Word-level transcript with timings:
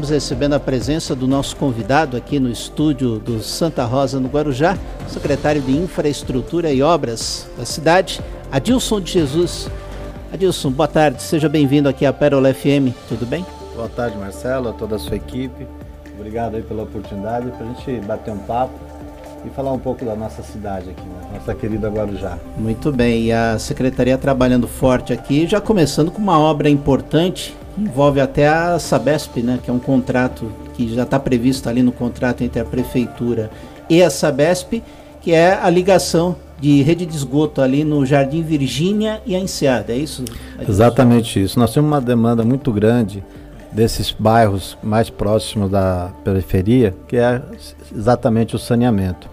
Estamos 0.00 0.14
recebendo 0.14 0.54
a 0.54 0.60
presença 0.60 1.14
do 1.14 1.28
nosso 1.28 1.54
convidado 1.56 2.16
aqui 2.16 2.40
no 2.40 2.50
estúdio 2.50 3.18
do 3.18 3.42
Santa 3.42 3.84
Rosa, 3.84 4.18
no 4.18 4.28
Guarujá, 4.28 4.78
secretário 5.06 5.60
de 5.60 5.76
Infraestrutura 5.76 6.72
e 6.72 6.82
Obras 6.82 7.46
da 7.58 7.66
cidade, 7.66 8.18
Adilson 8.50 8.98
de 8.98 9.12
Jesus. 9.12 9.68
Adilson, 10.32 10.70
boa 10.70 10.88
tarde, 10.88 11.22
seja 11.22 11.50
bem-vindo 11.50 11.86
aqui 11.86 12.06
à 12.06 12.14
Pérola 12.14 12.54
FM, 12.54 12.96
tudo 13.10 13.26
bem? 13.26 13.44
Boa 13.76 13.90
tarde, 13.90 14.16
Marcelo, 14.16 14.70
a 14.70 14.72
toda 14.72 14.96
a 14.96 14.98
sua 14.98 15.16
equipe. 15.16 15.66
Obrigado 16.18 16.56
aí 16.56 16.62
pela 16.62 16.84
oportunidade 16.84 17.50
para 17.50 17.66
a 17.66 17.68
gente 17.68 18.00
bater 18.06 18.32
um 18.32 18.38
papo 18.38 18.72
e 19.44 19.50
falar 19.50 19.72
um 19.72 19.78
pouco 19.78 20.02
da 20.02 20.16
nossa 20.16 20.42
cidade 20.42 20.88
aqui, 20.88 21.02
né? 21.02 21.28
nossa 21.34 21.54
querida 21.54 21.90
Guarujá. 21.90 22.38
Muito 22.56 22.90
bem, 22.90 23.24
e 23.24 23.32
a 23.32 23.58
secretaria 23.58 24.16
trabalhando 24.16 24.66
forte 24.66 25.12
aqui, 25.12 25.46
já 25.46 25.60
começando 25.60 26.10
com 26.10 26.22
uma 26.22 26.38
obra 26.38 26.70
importante 26.70 27.54
envolve 27.78 28.20
até 28.20 28.48
a 28.48 28.78
Sabesp, 28.78 29.42
né, 29.42 29.58
que 29.62 29.70
é 29.70 29.72
um 29.72 29.78
contrato 29.78 30.50
que 30.74 30.94
já 30.94 31.02
está 31.02 31.18
previsto 31.18 31.68
ali 31.68 31.82
no 31.82 31.92
contrato 31.92 32.42
entre 32.42 32.60
a 32.60 32.64
prefeitura 32.64 33.50
e 33.88 34.02
a 34.02 34.10
Sabesp, 34.10 34.82
que 35.20 35.32
é 35.32 35.54
a 35.54 35.68
ligação 35.68 36.36
de 36.60 36.82
rede 36.82 37.06
de 37.06 37.16
esgoto 37.16 37.62
ali 37.62 37.84
no 37.84 38.04
Jardim 38.04 38.42
Virgínia 38.42 39.22
e 39.24 39.34
a 39.34 39.38
Enseada, 39.38 39.92
é 39.92 39.96
isso? 39.96 40.24
Exatamente 40.68 41.42
isso. 41.42 41.58
Nós 41.58 41.72
temos 41.72 41.90
uma 41.90 42.00
demanda 42.00 42.44
muito 42.44 42.70
grande 42.70 43.24
desses 43.72 44.12
bairros 44.12 44.76
mais 44.82 45.08
próximos 45.08 45.70
da 45.70 46.10
periferia, 46.24 46.94
que 47.08 47.16
é 47.16 47.40
exatamente 47.94 48.54
o 48.54 48.58
saneamento. 48.58 49.28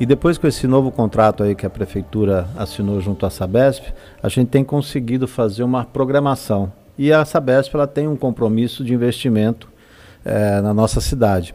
E 0.00 0.06
depois 0.06 0.38
com 0.38 0.46
esse 0.46 0.66
novo 0.66 0.90
contrato 0.90 1.42
aí 1.42 1.54
que 1.54 1.66
a 1.66 1.70
prefeitura 1.70 2.48
assinou 2.56 3.00
junto 3.00 3.26
à 3.26 3.30
Sabesp, 3.30 3.84
a 4.22 4.28
gente 4.28 4.48
tem 4.48 4.64
conseguido 4.64 5.28
fazer 5.28 5.62
uma 5.62 5.84
programação 5.84 6.72
e 6.98 7.12
a 7.12 7.24
Sabesp 7.24 7.74
ela 7.74 7.86
tem 7.86 8.06
um 8.06 8.16
compromisso 8.16 8.84
de 8.84 8.92
investimento 8.94 9.68
é, 10.24 10.60
na 10.60 10.72
nossa 10.74 11.00
cidade. 11.00 11.54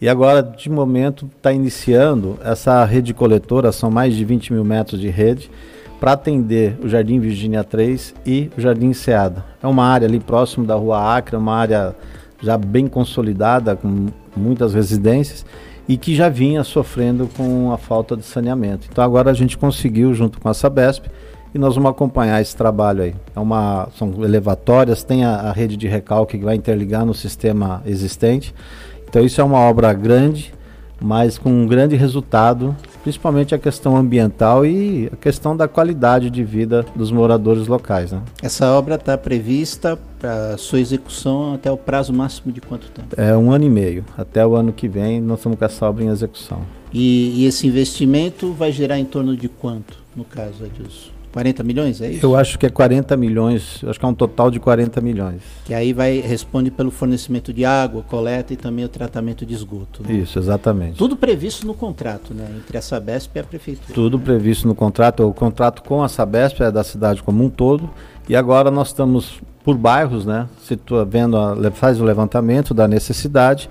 E 0.00 0.08
agora, 0.08 0.42
de 0.42 0.70
momento, 0.70 1.28
está 1.36 1.52
iniciando 1.52 2.38
essa 2.44 2.84
rede 2.84 3.12
coletora, 3.12 3.72
são 3.72 3.90
mais 3.90 4.14
de 4.14 4.24
20 4.24 4.52
mil 4.52 4.64
metros 4.64 5.00
de 5.00 5.08
rede, 5.08 5.50
para 5.98 6.12
atender 6.12 6.78
o 6.80 6.88
Jardim 6.88 7.18
Virgínia 7.18 7.64
3 7.64 8.14
e 8.24 8.50
o 8.56 8.60
Jardim 8.60 8.92
Seada. 8.92 9.44
É 9.60 9.66
uma 9.66 9.84
área 9.84 10.06
ali 10.06 10.20
próximo 10.20 10.64
da 10.64 10.76
Rua 10.76 11.16
Acre, 11.16 11.34
uma 11.34 11.56
área 11.56 11.96
já 12.40 12.56
bem 12.56 12.86
consolidada, 12.86 13.74
com 13.74 14.06
muitas 14.36 14.74
residências, 14.74 15.44
e 15.88 15.96
que 15.96 16.14
já 16.14 16.28
vinha 16.28 16.62
sofrendo 16.62 17.28
com 17.36 17.72
a 17.72 17.78
falta 17.78 18.16
de 18.16 18.24
saneamento. 18.24 18.86
Então 18.90 19.02
agora 19.02 19.30
a 19.30 19.34
gente 19.34 19.58
conseguiu, 19.58 20.14
junto 20.14 20.40
com 20.40 20.48
a 20.48 20.54
Sabesp, 20.54 21.06
e 21.54 21.58
nós 21.58 21.74
vamos 21.74 21.90
acompanhar 21.90 22.40
esse 22.40 22.54
trabalho 22.54 23.02
aí. 23.02 23.14
É 23.34 23.40
uma, 23.40 23.88
são 23.96 24.12
elevatórias, 24.22 25.02
tem 25.02 25.24
a, 25.24 25.34
a 25.34 25.52
rede 25.52 25.76
de 25.76 25.88
recalque 25.88 26.38
que 26.38 26.44
vai 26.44 26.54
interligar 26.54 27.04
no 27.04 27.14
sistema 27.14 27.82
existente. 27.86 28.54
Então 29.08 29.24
isso 29.24 29.40
é 29.40 29.44
uma 29.44 29.58
obra 29.58 29.92
grande, 29.92 30.52
mas 31.00 31.38
com 31.38 31.50
um 31.50 31.66
grande 31.66 31.96
resultado, 31.96 32.76
principalmente 33.02 33.54
a 33.54 33.58
questão 33.58 33.96
ambiental 33.96 34.66
e 34.66 35.08
a 35.12 35.16
questão 35.16 35.56
da 35.56 35.66
qualidade 35.66 36.28
de 36.28 36.44
vida 36.44 36.84
dos 36.94 37.10
moradores 37.10 37.66
locais. 37.66 38.12
Né? 38.12 38.20
Essa 38.42 38.70
obra 38.72 38.96
está 38.96 39.16
prevista 39.16 39.98
para 40.18 40.58
sua 40.58 40.80
execução 40.80 41.54
até 41.54 41.70
o 41.70 41.76
prazo 41.76 42.12
máximo 42.12 42.52
de 42.52 42.60
quanto 42.60 42.90
tempo? 42.90 43.08
É 43.16 43.36
um 43.36 43.52
ano 43.52 43.64
e 43.64 43.70
meio. 43.70 44.04
Até 44.16 44.46
o 44.46 44.54
ano 44.54 44.72
que 44.72 44.88
vem 44.88 45.20
nós 45.20 45.38
estamos 45.38 45.58
com 45.58 45.64
essa 45.64 45.88
obra 45.88 46.04
em 46.04 46.08
execução. 46.08 46.60
E, 46.92 47.42
e 47.42 47.46
esse 47.46 47.66
investimento 47.66 48.52
vai 48.52 48.72
gerar 48.72 48.98
em 48.98 49.04
torno 49.04 49.36
de 49.36 49.48
quanto, 49.48 49.98
no 50.16 50.24
caso, 50.24 50.64
Adilson? 50.64 51.17
40 51.32 51.62
milhões, 51.62 52.00
é 52.00 52.10
isso? 52.10 52.24
Eu 52.24 52.36
acho 52.36 52.58
que 52.58 52.66
é 52.66 52.70
40 52.70 53.16
milhões, 53.16 53.82
acho 53.86 53.98
que 53.98 54.04
é 54.04 54.08
um 54.08 54.14
total 54.14 54.50
de 54.50 54.58
40 54.58 55.00
milhões. 55.00 55.42
Que 55.64 55.74
aí 55.74 55.92
vai 55.92 56.20
responde 56.20 56.70
pelo 56.70 56.90
fornecimento 56.90 57.52
de 57.52 57.64
água, 57.64 58.02
coleta 58.02 58.52
e 58.52 58.56
também 58.56 58.84
o 58.84 58.88
tratamento 58.88 59.44
de 59.44 59.54
esgoto. 59.54 60.02
Né? 60.02 60.14
Isso, 60.14 60.38
exatamente. 60.38 60.96
Tudo 60.96 61.16
previsto 61.16 61.66
no 61.66 61.74
contrato, 61.74 62.34
né? 62.34 62.46
Entre 62.56 62.76
a 62.76 62.82
Sabesp 62.82 63.36
e 63.36 63.40
a 63.40 63.44
prefeitura. 63.44 63.94
Tudo 63.94 64.18
previsto 64.18 64.66
no 64.66 64.74
contrato. 64.74 65.26
O 65.26 65.34
contrato 65.34 65.82
com 65.82 66.02
a 66.02 66.08
Sabesp 66.08 66.60
é 66.62 66.70
da 66.70 66.82
cidade 66.82 67.22
como 67.22 67.44
um 67.44 67.50
todo. 67.50 67.90
E 68.28 68.36
agora 68.36 68.70
nós 68.70 68.88
estamos 68.88 69.40
por 69.64 69.76
bairros, 69.76 70.24
né? 70.24 70.48
Situa, 70.62 71.04
vendo 71.04 71.36
a, 71.36 71.70
faz 71.70 72.00
o 72.00 72.04
levantamento 72.04 72.72
da 72.72 72.88
necessidade 72.88 73.68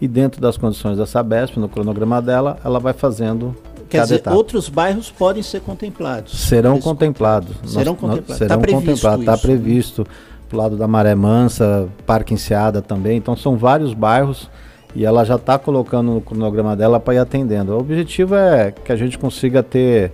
e 0.00 0.08
dentro 0.08 0.40
das 0.40 0.56
condições 0.56 0.96
da 0.96 1.04
Sabesp, 1.04 1.58
no 1.58 1.68
cronograma 1.68 2.22
dela, 2.22 2.58
ela 2.64 2.80
vai 2.80 2.92
fazendo 2.92 3.54
Quer 3.90 4.02
dizer, 4.02 4.14
etapa. 4.16 4.36
outros 4.36 4.68
bairros 4.68 5.10
podem 5.10 5.42
ser 5.42 5.60
contemplados. 5.60 6.32
Serão 6.40 6.78
contemplados. 6.78 7.56
Serão 7.64 7.94
contemplados. 7.94 8.38
Serão 8.38 8.60
tá 8.60 8.68
contemplados. 8.68 9.20
Está 9.20 9.36
previsto. 9.36 10.06
Pro 10.48 10.58
lado 10.58 10.76
da 10.76 10.88
Maré 10.88 11.14
Mansa, 11.14 11.88
Parque 12.06 12.34
Enseada 12.34 12.80
também. 12.82 13.16
Então 13.16 13.36
são 13.36 13.56
vários 13.56 13.94
bairros 13.94 14.48
e 14.94 15.04
ela 15.04 15.24
já 15.24 15.36
está 15.36 15.58
colocando 15.58 16.12
no 16.12 16.20
cronograma 16.20 16.76
dela 16.76 16.98
para 16.98 17.14
ir 17.14 17.18
atendendo. 17.18 17.72
O 17.72 17.78
objetivo 17.78 18.34
é 18.34 18.72
que 18.72 18.90
a 18.90 18.96
gente 18.96 19.18
consiga 19.18 19.62
ter 19.62 20.12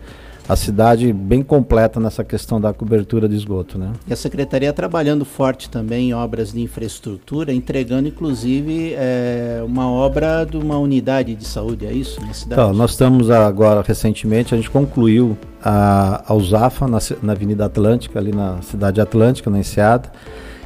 a 0.49 0.55
cidade 0.55 1.13
bem 1.13 1.43
completa 1.43 1.99
nessa 1.99 2.23
questão 2.23 2.61
da 2.61 2.73
cobertura 2.73 3.29
de 3.29 3.35
esgoto. 3.35 3.79
Né? 3.79 3.93
E 4.07 4.13
a 4.13 4.17
Secretaria 4.17 4.73
trabalhando 4.73 5.25
forte 5.25 5.69
também 5.69 6.11
em 6.11 6.15
obras 6.15 6.53
de 6.53 6.61
infraestrutura, 6.61 7.53
entregando 7.53 8.09
inclusive 8.09 8.95
é, 8.95 9.63
uma 9.67 9.91
obra 9.91 10.45
de 10.45 10.57
uma 10.57 10.79
unidade 10.79 11.35
de 11.35 11.45
saúde, 11.45 11.87
é 11.87 11.93
isso? 11.93 12.21
Na 12.21 12.33
cidade? 12.33 12.61
Então, 12.61 12.73
nós 12.73 12.93
estamos 12.93 13.31
agora, 13.31 13.83
recentemente, 13.87 14.55
a 14.55 14.57
gente 14.57 14.71
concluiu 14.71 15.37
a, 15.63 16.23
a 16.27 16.35
USAFA 16.35 16.87
na, 16.87 16.99
na 17.23 17.33
Avenida 17.33 17.65
Atlântica, 17.65 18.19
ali 18.19 18.33
na 18.33 18.63
Cidade 18.63 19.01
Atlântica, 19.01 19.51
na 19.51 19.59
Enseada, 19.59 20.11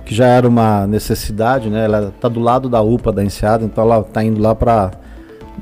que 0.04 0.14
já 0.14 0.26
era 0.26 0.46
uma 0.46 0.86
necessidade, 0.86 1.70
né? 1.70 1.84
ela 1.84 2.12
está 2.14 2.28
do 2.28 2.40
lado 2.40 2.68
da 2.68 2.82
UPA 2.82 3.12
da 3.12 3.24
Enseada, 3.24 3.64
então 3.64 3.82
ela 3.84 4.00
está 4.00 4.22
indo 4.22 4.40
lá 4.40 4.54
para 4.54 4.90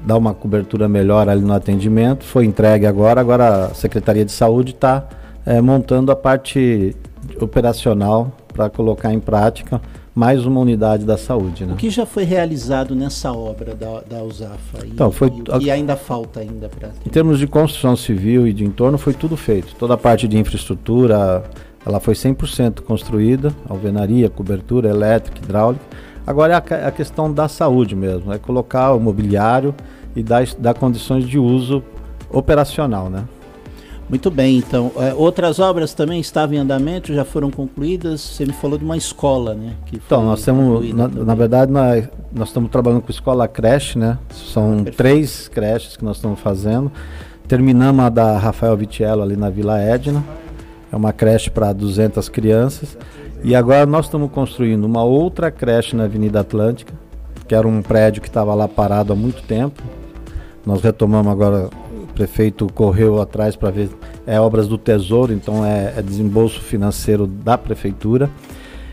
dar 0.08 0.16
uma 0.16 0.32
cobertura 0.32 0.88
melhor 0.88 1.28
ali 1.28 1.42
no 1.42 1.52
atendimento. 1.52 2.24
Foi 2.24 2.46
entregue 2.46 2.86
agora, 2.86 3.20
agora 3.20 3.66
a 3.66 3.74
Secretaria 3.74 4.24
de 4.24 4.32
Saúde 4.32 4.70
está 4.70 5.06
é, 5.44 5.60
montando 5.60 6.10
a 6.10 6.16
parte 6.16 6.96
operacional 7.38 8.32
para 8.54 8.70
colocar 8.70 9.12
em 9.12 9.20
prática 9.20 9.78
mais 10.14 10.47
uma 10.47 10.60
unidade 10.60 11.04
da 11.04 11.18
saúde. 11.18 11.66
Né? 11.66 11.74
O 11.74 11.76
que 11.76 11.91
já 11.91 12.06
foi 12.06 12.24
realizado 12.24 12.94
nessa 12.94 13.32
obra 13.32 13.74
da, 13.74 14.00
da 14.00 14.22
USAFA? 14.24 14.86
E, 14.86 14.88
então, 14.88 15.12
foi, 15.12 15.30
e, 15.60 15.66
e 15.66 15.70
ainda 15.70 15.94
falta 15.94 16.41
ainda 16.41 16.70
para... 16.70 16.88
Em 17.06 17.10
termos 17.10 17.38
de 17.38 17.47
construção 17.47 17.94
civil 17.94 18.47
e 18.48 18.52
de 18.54 18.64
entorno, 18.64 18.97
foi 18.97 19.12
tudo 19.12 19.36
feito. 19.36 19.74
Toda 19.78 19.92
a 19.92 19.98
parte 19.98 20.26
de 20.26 20.38
infraestrutura, 20.38 21.44
ela 21.84 22.00
foi 22.00 22.14
100% 22.14 22.80
construída, 22.80 23.54
alvenaria, 23.68 24.30
cobertura 24.30 24.88
elétrica, 24.88 25.38
hidráulica. 25.44 25.84
Agora 26.26 26.54
é 26.54 26.56
a, 26.56 26.88
a, 26.88 26.91
questão 26.91 27.30
da 27.30 27.47
saúde 27.47 27.94
mesmo, 27.94 28.32
é 28.32 28.38
colocar 28.38 28.94
o 28.94 29.00
mobiliário 29.00 29.74
e 30.14 30.22
dar, 30.22 30.46
dar 30.58 30.74
condições 30.74 31.26
de 31.26 31.38
uso 31.38 31.82
operacional, 32.30 33.08
né? 33.08 33.24
Muito 34.08 34.30
bem, 34.30 34.56
então. 34.56 34.91
É, 34.96 35.12
outras 35.12 35.58
obras 35.58 35.92
também 35.92 36.19
estavam 36.19 36.56
em 36.56 36.58
andamento, 36.58 37.12
já 37.12 37.26
foram 37.26 37.50
concluídas. 37.50 38.22
Você 38.22 38.47
me 38.47 38.54
falou 38.54 38.78
de 38.78 38.84
uma 38.84 38.97
escola, 38.97 39.54
né? 39.54 39.74
então, 39.92 40.24
nós 40.24 40.42
temos, 40.42 40.94
na, 40.94 41.08
na, 41.08 41.34
verdade, 41.34 41.70
nós, 41.70 42.08
nós 42.32 42.48
estamos 42.48 42.70
trabalhando 42.70 43.02
com 43.02 43.10
escola 43.10 43.47
creche, 43.47 43.98
né? 43.98 44.18
São 44.30 44.84
ah, 44.86 44.91
três 44.97 45.47
creches 45.48 45.97
que 45.97 46.04
nós 46.04 46.16
estamos 46.16 46.41
fazendo. 46.41 46.91
Terminamos 47.47 48.02
a 48.02 48.08
da 48.08 48.38
Rafael 48.38 48.74
Vitiello 48.76 49.22
ali 49.22 49.36
na 49.36 49.50
Vila 49.50 49.78
Edna. 49.78 50.24
É 50.91 50.97
uma 50.97 51.12
creche 51.12 51.50
para 51.50 51.70
200 51.74 52.30
crianças. 52.30 52.97
E 53.44 53.54
agora 53.54 53.84
nós 53.84 54.06
estamos 54.06 54.30
construindo 54.30 54.84
uma 54.84 55.04
outra 55.04 55.50
creche 55.50 55.94
na 55.94 56.04
Avenida 56.04 56.41
Atlântica, 56.41 56.94
que 57.48 57.54
era 57.54 57.66
um 57.66 57.81
prédio 57.81 58.20
que 58.20 58.28
estava 58.28 58.54
lá 58.54 58.69
parado 58.69 59.12
há 59.12 59.16
muito 59.16 59.42
tempo. 59.42 59.82
Nós 60.66 60.82
retomamos 60.82 61.32
agora, 61.32 61.70
o 61.91 62.06
prefeito 62.12 62.66
correu 62.75 63.20
atrás 63.20 63.56
para 63.56 63.70
ver, 63.70 63.88
é 64.26 64.38
obras 64.38 64.69
do 64.69 64.76
Tesouro, 64.76 65.32
então 65.32 65.64
é, 65.64 65.94
é 65.97 66.03
desembolso 66.03 66.60
financeiro 66.60 67.26
da 67.26 67.56
prefeitura. 67.56 68.28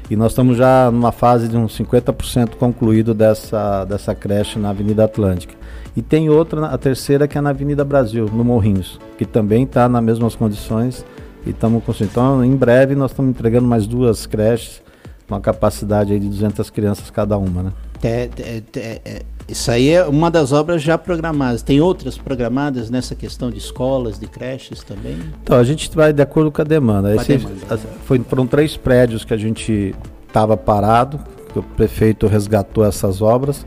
E 0.09 0.15
nós 0.15 0.31
estamos 0.31 0.55
já 0.55 0.89
numa 0.89 1.11
fase 1.11 1.49
de 1.49 1.57
uns 1.57 1.77
50% 1.77 2.55
concluído 2.55 3.13
dessa, 3.13 3.83
dessa 3.85 4.15
creche 4.15 4.57
na 4.57 4.69
Avenida 4.69 5.03
Atlântica. 5.03 5.53
E 5.97 6.01
tem 6.01 6.29
outra, 6.29 6.67
a 6.67 6.77
terceira, 6.77 7.27
que 7.27 7.37
é 7.37 7.41
na 7.41 7.49
Avenida 7.49 7.83
Brasil, 7.83 8.29
no 8.31 8.43
Morrinhos, 8.43 8.99
que 9.17 9.25
também 9.25 9.63
está 9.63 9.89
nas 9.89 10.03
mesmas 10.03 10.35
condições 10.35 11.03
e 11.45 11.49
estamos 11.49 11.83
construindo. 11.83 12.11
Então, 12.11 12.45
em 12.45 12.55
breve, 12.55 12.95
nós 12.95 13.11
estamos 13.11 13.31
entregando 13.31 13.67
mais 13.67 13.87
duas 13.87 14.25
creches 14.25 14.81
com 15.27 15.35
a 15.35 15.41
capacidade 15.41 16.17
de 16.19 16.29
200 16.29 16.69
crianças 16.69 17.09
cada 17.09 17.37
uma, 17.37 17.63
né? 17.63 17.71
É, 18.03 18.29
é, 18.39 18.63
é, 18.75 19.01
é, 19.05 19.21
isso 19.47 19.69
aí 19.69 19.89
é 19.89 20.03
uma 20.05 20.31
das 20.31 20.51
obras 20.51 20.81
já 20.81 20.97
programadas. 20.97 21.61
Tem 21.61 21.79
outras 21.79 22.17
programadas 22.17 22.89
nessa 22.89 23.15
questão 23.15 23.51
de 23.51 23.57
escolas, 23.57 24.19
de 24.19 24.27
creches 24.27 24.83
também? 24.83 25.17
Então, 25.43 25.57
a 25.57 25.63
gente 25.63 25.89
vai 25.95 26.11
de 26.11 26.21
acordo 26.21 26.51
com 26.51 26.61
a 26.61 26.65
demanda. 26.65 27.13
Com 27.13 27.21
a 27.21 27.23
demanda. 27.23 27.79
Foi, 28.05 28.19
foram 28.19 28.47
três 28.47 28.75
prédios 28.75 29.23
que 29.23 29.33
a 29.33 29.37
gente 29.37 29.95
estava 30.27 30.57
parado, 30.57 31.19
que 31.53 31.59
o 31.59 31.63
prefeito 31.63 32.27
resgatou 32.27 32.83
essas 32.83 33.21
obras 33.21 33.65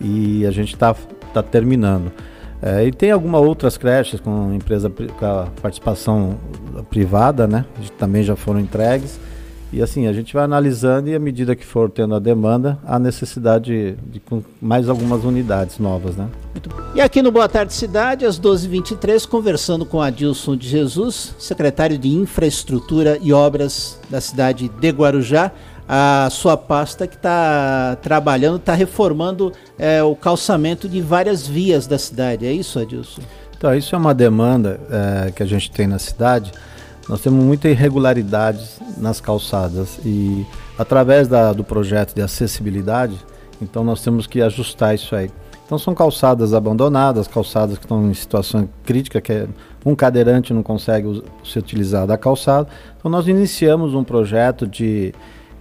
e 0.00 0.44
a 0.46 0.50
gente 0.50 0.74
está 0.74 0.94
tá 1.32 1.42
terminando. 1.42 2.12
É, 2.62 2.84
e 2.84 2.92
tem 2.92 3.10
algumas 3.10 3.40
outras 3.40 3.78
creches 3.78 4.20
com 4.20 4.52
empresa 4.52 4.90
com 4.90 5.24
a 5.24 5.46
participação 5.62 6.36
privada, 6.90 7.46
né? 7.46 7.64
Também 7.98 8.22
já 8.22 8.36
foram 8.36 8.60
entregues. 8.60 9.18
E 9.72 9.80
assim, 9.80 10.08
a 10.08 10.12
gente 10.12 10.34
vai 10.34 10.42
analisando 10.42 11.08
e 11.08 11.14
à 11.14 11.18
medida 11.18 11.54
que 11.54 11.64
for 11.64 11.88
tendo 11.88 12.14
a 12.16 12.18
demanda, 12.18 12.76
a 12.84 12.98
necessidade 12.98 13.96
de, 14.10 14.20
de 14.20 14.22
mais 14.60 14.88
algumas 14.88 15.22
unidades 15.22 15.78
novas, 15.78 16.16
né? 16.16 16.28
E 16.92 17.00
aqui 17.00 17.22
no 17.22 17.30
Boa 17.30 17.48
Tarde 17.48 17.72
Cidade, 17.72 18.26
às 18.26 18.38
12h23, 18.40 19.28
conversando 19.28 19.86
com 19.86 20.02
Adilson 20.02 20.56
de 20.56 20.68
Jesus, 20.68 21.36
secretário 21.38 21.96
de 21.96 22.08
Infraestrutura 22.08 23.16
e 23.22 23.32
Obras 23.32 24.00
da 24.10 24.20
cidade 24.20 24.68
de 24.68 24.88
Guarujá, 24.90 25.52
a 25.88 26.28
sua 26.30 26.56
pasta 26.56 27.06
que 27.06 27.16
está 27.16 27.96
trabalhando, 28.02 28.56
está 28.56 28.74
reformando 28.74 29.52
é, 29.78 30.02
o 30.02 30.16
calçamento 30.16 30.88
de 30.88 31.00
várias 31.00 31.46
vias 31.46 31.86
da 31.86 31.98
cidade. 31.98 32.44
É 32.44 32.52
isso, 32.52 32.78
Adilson? 32.78 33.22
Então, 33.56 33.74
isso 33.74 33.94
é 33.94 33.98
uma 33.98 34.14
demanda 34.14 34.80
é, 34.90 35.30
que 35.30 35.42
a 35.42 35.46
gente 35.46 35.70
tem 35.70 35.86
na 35.86 35.98
cidade 35.98 36.52
nós 37.10 37.20
temos 37.20 37.44
muita 37.44 37.68
irregularidade 37.68 38.64
nas 38.96 39.20
calçadas 39.20 39.98
e 40.04 40.46
através 40.78 41.26
da, 41.26 41.52
do 41.52 41.64
projeto 41.64 42.14
de 42.14 42.22
acessibilidade, 42.22 43.16
então 43.60 43.82
nós 43.82 44.00
temos 44.00 44.28
que 44.28 44.40
ajustar 44.40 44.94
isso 44.94 45.16
aí. 45.16 45.28
Então 45.66 45.76
são 45.76 45.92
calçadas 45.92 46.54
abandonadas, 46.54 47.26
calçadas 47.26 47.78
que 47.78 47.84
estão 47.84 48.08
em 48.08 48.14
situação 48.14 48.68
crítica, 48.84 49.20
que 49.20 49.32
é, 49.32 49.48
um 49.84 49.96
cadeirante 49.96 50.54
não 50.54 50.62
consegue 50.62 51.20
se 51.42 51.58
utilizar 51.58 52.06
da 52.06 52.16
calçada. 52.16 52.68
Então 52.96 53.10
nós 53.10 53.26
iniciamos 53.26 53.92
um 53.92 54.04
projeto 54.04 54.64
de, 54.64 55.12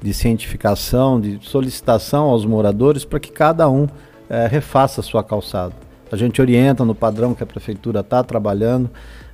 de 0.04 0.14
cientificação, 0.14 1.20
de 1.20 1.40
solicitação 1.42 2.26
aos 2.26 2.46
moradores 2.46 3.04
para 3.04 3.20
que 3.20 3.32
cada 3.32 3.68
um 3.68 3.88
é, 4.30 4.46
refaça 4.46 5.02
a 5.02 5.04
sua 5.04 5.24
calçada. 5.24 5.74
A 6.12 6.16
gente 6.16 6.40
orienta 6.40 6.86
no 6.86 6.94
padrão 6.94 7.34
que 7.34 7.42
a 7.42 7.48
prefeitura 7.48 8.02
está 8.02 8.24
trabalhando. 8.24 8.88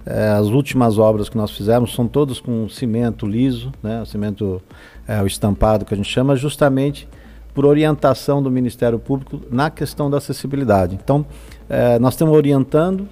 É, 0.06 0.30
as 0.30 0.48
últimas 0.48 0.98
obras 0.98 1.30
que 1.30 1.38
nós 1.38 1.52
fizemos 1.52 1.96
são 1.96 2.08
todas 2.08 2.40
com 2.40 2.70
cimento 2.70 3.26
liso, 3.26 3.72
né, 3.82 4.02
o 4.02 4.06
cimento 4.06 4.62
é, 5.08 5.22
o 5.22 5.26
estampado 5.26 5.84
que 5.84 5.94
a 5.94 5.98
gente 5.98 6.10
chama, 6.10 6.36
justamente 6.36 7.08
por 7.54 7.66
orientação 7.66 8.44
do 8.44 8.52
Ministério 8.52 9.00
Público 9.00 9.42
na 9.50 9.70
questão 9.70 10.10
da 10.10 10.18
acessibilidade. 10.18 10.96
Então, 11.02 11.26
é, 11.70 11.98
nós 11.98 12.14
estamos 12.14 12.36
orientando 12.36 13.08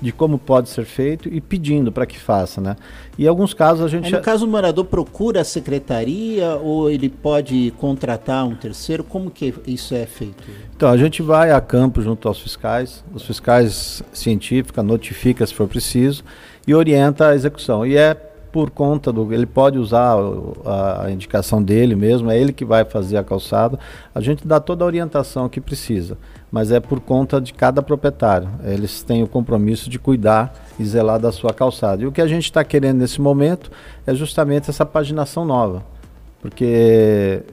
de 0.00 0.12
como 0.12 0.38
pode 0.38 0.68
ser 0.68 0.84
feito 0.84 1.28
e 1.28 1.40
pedindo 1.40 1.90
para 1.90 2.06
que 2.06 2.18
faça, 2.18 2.60
né? 2.60 2.76
E 3.18 3.24
em 3.24 3.28
alguns 3.28 3.52
casos 3.52 3.84
a 3.84 3.88
gente... 3.88 4.06
Aí, 4.06 4.12
no 4.12 4.20
caso 4.20 4.46
o 4.46 4.48
morador 4.48 4.84
procura 4.84 5.40
a 5.40 5.44
secretaria 5.44 6.54
ou 6.56 6.90
ele 6.90 7.08
pode 7.08 7.72
contratar 7.78 8.46
um 8.46 8.54
terceiro? 8.54 9.02
Como 9.02 9.30
que 9.30 9.54
isso 9.66 9.94
é 9.94 10.06
feito? 10.06 10.44
Então, 10.76 10.88
a 10.88 10.96
gente 10.96 11.22
vai 11.22 11.50
a 11.50 11.60
campo 11.60 12.00
junto 12.00 12.28
aos 12.28 12.38
fiscais, 12.40 13.04
os 13.12 13.24
fiscais 13.24 14.02
científicos 14.12 14.84
notifica 14.84 15.44
se 15.46 15.52
for 15.52 15.66
preciso 15.66 16.22
e 16.66 16.74
orienta 16.74 17.28
a 17.28 17.34
execução. 17.34 17.84
E 17.84 17.96
é 17.96 18.14
por 18.58 18.70
conta 18.70 19.12
do. 19.12 19.32
Ele 19.32 19.46
pode 19.46 19.78
usar 19.78 20.16
a, 20.66 21.08
indicação 21.12 21.62
dele 21.62 21.94
mesmo, 21.94 22.28
é 22.28 22.36
ele 22.36 22.52
que 22.52 22.64
vai 22.64 22.84
fazer 22.84 23.16
a 23.16 23.22
calçada. 23.22 23.78
A 24.12 24.20
gente 24.20 24.44
dá 24.44 24.58
toda 24.58 24.82
a 24.82 24.86
orientação 24.88 25.48
que 25.48 25.60
precisa, 25.60 26.18
mas 26.50 26.72
é 26.72 26.80
por 26.80 26.98
conta 26.98 27.40
de 27.40 27.54
cada 27.54 27.80
proprietário. 27.80 28.48
Eles 28.64 29.00
têm 29.04 29.22
o 29.22 29.28
compromisso 29.28 29.88
de 29.88 29.96
cuidar 29.96 30.52
e 30.76 30.84
zelar 30.84 31.20
da 31.20 31.30
sua 31.30 31.54
calçada. 31.54 32.02
E 32.02 32.06
o 32.08 32.10
que 32.10 32.20
a 32.20 32.26
gente 32.26 32.46
está 32.46 32.64
querendo 32.64 32.98
nesse 32.98 33.20
momento 33.20 33.70
é 34.04 34.12
justamente 34.12 34.68
essa 34.68 34.84
paginação 34.84 35.44
nova, 35.44 35.84
porque 36.42 37.44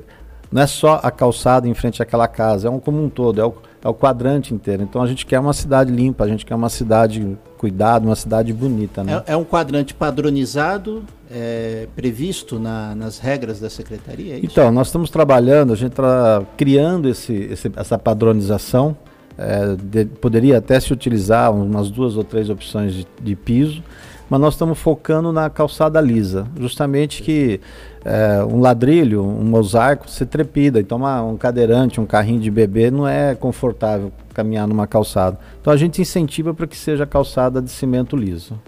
não 0.51 0.63
é 0.63 0.66
só 0.66 1.00
a 1.04 1.12
calçada 1.12 1.68
em 1.68 1.75
frente 1.75 2.01
àquela 2.01 2.28
casa, 2.28 2.68
é 2.68 2.72
um 2.72 2.80
como 2.80 3.04
um 3.04 3.10
todo, 3.10 3.40
é 3.40 3.46
o, 3.46 3.54
é 3.84 3.88
o 3.88 3.94
quadrante 3.94 4.56
inteiro. 4.56 4.81
Então 4.81 5.04
a 5.04 5.08
gente 5.08 5.24
quer 5.24 5.40
uma 5.40 5.54
cidade 5.54 5.92
limpa, 5.92 6.24
a 6.24 6.28
gente 6.28 6.44
quer 6.44 6.56
uma 6.56 6.69
cidade 6.69 7.38
cuidada, 7.57 8.06
uma 8.06 8.16
cidade 8.16 8.54
bonita. 8.54 9.04
Né? 9.04 9.24
É, 9.28 9.34
é 9.34 9.38
um 9.38 9.44
quadrante 9.44 9.94
padronizado, 9.94 11.04
é, 11.30 11.88
previsto 11.96 12.60
na, 12.60 12.94
nas 12.96 13.19
regras 13.19 13.60
da 13.60 13.69
secretaria? 13.69 14.36
É 14.36 14.40
então, 14.42 14.72
nós 14.72 14.88
estamos 14.88 15.10
trabalhando, 15.10 15.74
a 15.74 15.75
gente 15.75 15.92
está 15.92 16.44
criando 16.57 17.10
esse, 17.10 17.34
esse, 17.34 17.72
essa 17.75 17.98
padronização. 17.98 18.96
É, 19.38 19.76
de, 19.76 20.06
poderia 20.06 20.58
até 20.58 20.80
se 20.80 20.94
utilizar 20.94 21.54
umas 21.54 21.90
duas 21.90 22.16
ou 22.16 22.24
três 22.24 22.50
opções 22.50 22.94
de, 22.94 23.08
de 23.22 23.36
piso 23.36 23.84
mas 24.30 24.42
nós 24.42 24.54
estamos 24.56 24.80
focando 24.80 25.32
na 25.32 25.50
calçada 25.50 26.02
lisa, 26.02 26.48
justamente 26.60 27.22
que 27.22 27.60
é, 28.04 28.44
um 28.44 28.60
ladrilho, 28.60 29.24
um 29.24 29.44
mosaico, 29.44 30.10
você 30.10 30.26
trepida, 30.26 30.80
então 30.80 30.98
uma, 30.98 31.22
um 31.22 31.38
cadeirante, 31.38 32.02
um 32.02 32.06
carrinho 32.06 32.40
de 32.40 32.50
bebê 32.50 32.90
não 32.90 33.08
é 33.08 33.36
confortável 33.36 34.12
caminhar 34.34 34.68
numa 34.68 34.88
calçada. 34.88 35.40
Então 35.62 35.72
a 35.72 35.78
gente 35.78 36.02
incentiva 36.02 36.54
para 36.54 36.68
que 36.68 36.76
seja 36.76 37.06
calçada 37.06 37.62
de 37.62 37.70
cimento 37.70 38.16
liso. 38.16 38.60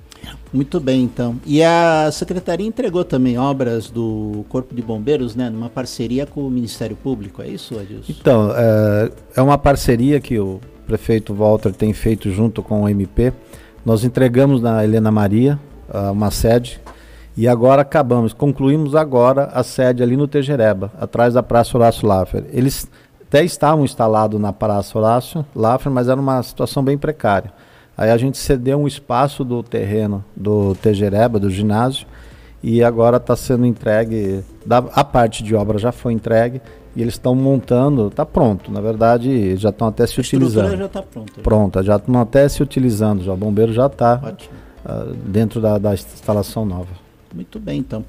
Muito 0.51 0.79
bem, 0.79 1.03
então. 1.03 1.35
E 1.45 1.61
a 1.61 2.09
secretaria 2.11 2.65
entregou 2.65 3.03
também 3.03 3.37
obras 3.37 3.89
do 3.89 4.45
Corpo 4.49 4.73
de 4.73 4.81
Bombeiros, 4.81 5.35
né, 5.35 5.49
numa 5.49 5.69
parceria 5.69 6.25
com 6.25 6.47
o 6.47 6.49
Ministério 6.49 6.95
Público, 6.95 7.41
é 7.41 7.47
isso, 7.47 7.77
Adilson? 7.77 8.11
Então, 8.11 8.51
é, 8.55 9.11
é 9.35 9.41
uma 9.41 9.57
parceria 9.57 10.19
que 10.19 10.39
o 10.39 10.59
prefeito 10.85 11.33
Walter 11.33 11.73
tem 11.73 11.91
feito 11.93 12.31
junto 12.31 12.63
com 12.63 12.83
o 12.83 12.89
MP. 12.89 13.33
Nós 13.85 14.03
entregamos 14.03 14.61
na 14.61 14.83
Helena 14.83 15.11
Maria 15.11 15.59
uma 16.11 16.31
sede 16.31 16.79
e 17.35 17.47
agora 17.47 17.83
acabamos, 17.83 18.33
concluímos 18.33 18.95
agora 18.95 19.45
a 19.53 19.63
sede 19.63 20.01
ali 20.01 20.17
no 20.17 20.27
Tejereba, 20.27 20.91
atrás 20.99 21.35
da 21.35 21.43
Praça 21.43 21.77
Horácio 21.77 22.07
Laffer. 22.07 22.45
Eles 22.51 22.89
até 23.27 23.43
estavam 23.43 23.85
instalados 23.85 24.39
na 24.39 24.51
Praça 24.51 24.97
Horácio 24.97 25.45
Laffer, 25.53 25.91
mas 25.91 26.07
era 26.07 26.19
uma 26.19 26.41
situação 26.41 26.83
bem 26.83 26.97
precária. 26.97 27.53
Aí 27.97 28.11
a 28.11 28.17
gente 28.17 28.37
cedeu 28.37 28.79
um 28.79 28.87
espaço 28.87 29.43
do 29.43 29.63
terreno 29.63 30.23
do 30.35 30.75
Tejereba, 30.75 31.39
do 31.39 31.49
ginásio, 31.49 32.05
e 32.61 32.83
agora 32.83 33.17
está 33.17 33.35
sendo 33.35 33.65
entregue, 33.65 34.43
a 34.69 35.03
parte 35.03 35.43
de 35.43 35.55
obra 35.55 35.79
já 35.79 35.91
foi 35.91 36.13
entregue, 36.13 36.61
e 36.95 37.01
eles 37.01 37.15
estão 37.15 37.33
montando, 37.35 38.07
está 38.07 38.25
pronto, 38.25 38.71
na 38.71 38.81
verdade 38.81 39.55
já 39.57 39.69
estão 39.69 39.87
até 39.87 40.05
se 40.05 40.19
a 40.19 40.21
utilizando. 40.21 40.77
já 40.77 40.85
está 40.85 41.01
pronta. 41.01 41.41
Pronta, 41.41 41.83
já 41.83 41.95
estão 41.95 42.19
até 42.19 42.47
se 42.49 42.61
utilizando, 42.61 43.23
já 43.23 43.33
o 43.33 43.37
bombeiro 43.37 43.73
já 43.73 43.87
está 43.87 44.21
uh, 44.83 45.13
dentro 45.13 45.61
da, 45.61 45.77
da 45.77 45.93
instalação 45.93 46.65
nova. 46.65 46.89
Muito 47.33 47.59
bem, 47.59 47.79
então. 47.79 48.03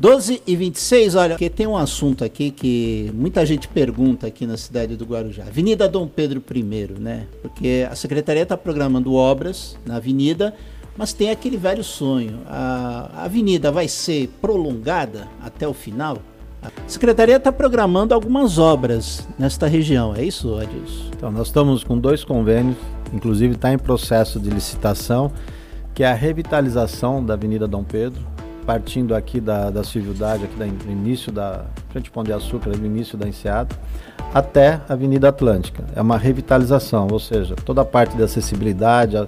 12 0.00 0.42
e 0.46 0.56
26, 0.56 1.14
olha, 1.14 1.34
porque 1.34 1.50
tem 1.50 1.66
um 1.66 1.76
assunto 1.76 2.24
aqui 2.24 2.50
que 2.50 3.12
muita 3.14 3.44
gente 3.44 3.68
pergunta 3.68 4.26
aqui 4.26 4.46
na 4.46 4.56
cidade 4.56 4.96
do 4.96 5.04
Guarujá. 5.04 5.44
Avenida 5.44 5.86
Dom 5.86 6.08
Pedro 6.08 6.42
I, 6.54 6.98
né? 6.98 7.26
Porque 7.42 7.86
a 7.88 7.94
secretaria 7.94 8.44
está 8.44 8.56
programando 8.56 9.12
obras 9.12 9.76
na 9.84 9.96
avenida, 9.96 10.54
mas 10.96 11.12
tem 11.12 11.30
aquele 11.30 11.58
velho 11.58 11.84
sonho. 11.84 12.40
A, 12.46 13.24
avenida 13.26 13.70
vai 13.70 13.88
ser 13.88 14.28
prolongada 14.40 15.28
até 15.38 15.68
o 15.68 15.74
final? 15.74 16.16
A 16.62 16.70
Secretaria 16.86 17.36
está 17.36 17.52
programando 17.52 18.14
algumas 18.14 18.58
obras 18.58 19.28
nesta 19.38 19.66
região, 19.66 20.14
é 20.14 20.24
isso, 20.24 20.56
Adilson? 20.56 21.10
Então, 21.14 21.30
nós 21.30 21.48
estamos 21.48 21.84
com 21.84 21.98
dois 21.98 22.24
convênios, 22.24 22.76
inclusive 23.12 23.54
está 23.54 23.70
em 23.70 23.78
processo 23.78 24.40
de 24.40 24.48
licitação, 24.48 25.30
que 25.94 26.02
é 26.02 26.10
a 26.10 26.14
revitalização 26.14 27.24
da 27.24 27.34
Avenida 27.34 27.66
Dom 27.66 27.84
Pedro, 27.84 28.20
partindo 28.70 29.16
aqui 29.16 29.40
da, 29.40 29.68
da 29.68 29.82
civilidade, 29.82 30.44
aqui 30.44 30.54
do 30.54 30.92
início 30.92 31.32
da 31.32 31.64
frente 31.88 32.08
Pão 32.08 32.22
de 32.22 32.32
Açúcar, 32.32 32.70
do 32.70 32.86
início 32.86 33.18
da 33.18 33.26
Enseada, 33.26 33.74
até 34.32 34.80
a 34.88 34.92
Avenida 34.92 35.28
Atlântica. 35.28 35.82
É 35.96 36.00
uma 36.00 36.16
revitalização, 36.16 37.08
ou 37.10 37.18
seja, 37.18 37.56
toda 37.64 37.80
a 37.80 37.84
parte 37.84 38.16
de 38.16 38.22
acessibilidade, 38.22 39.16
a 39.16 39.26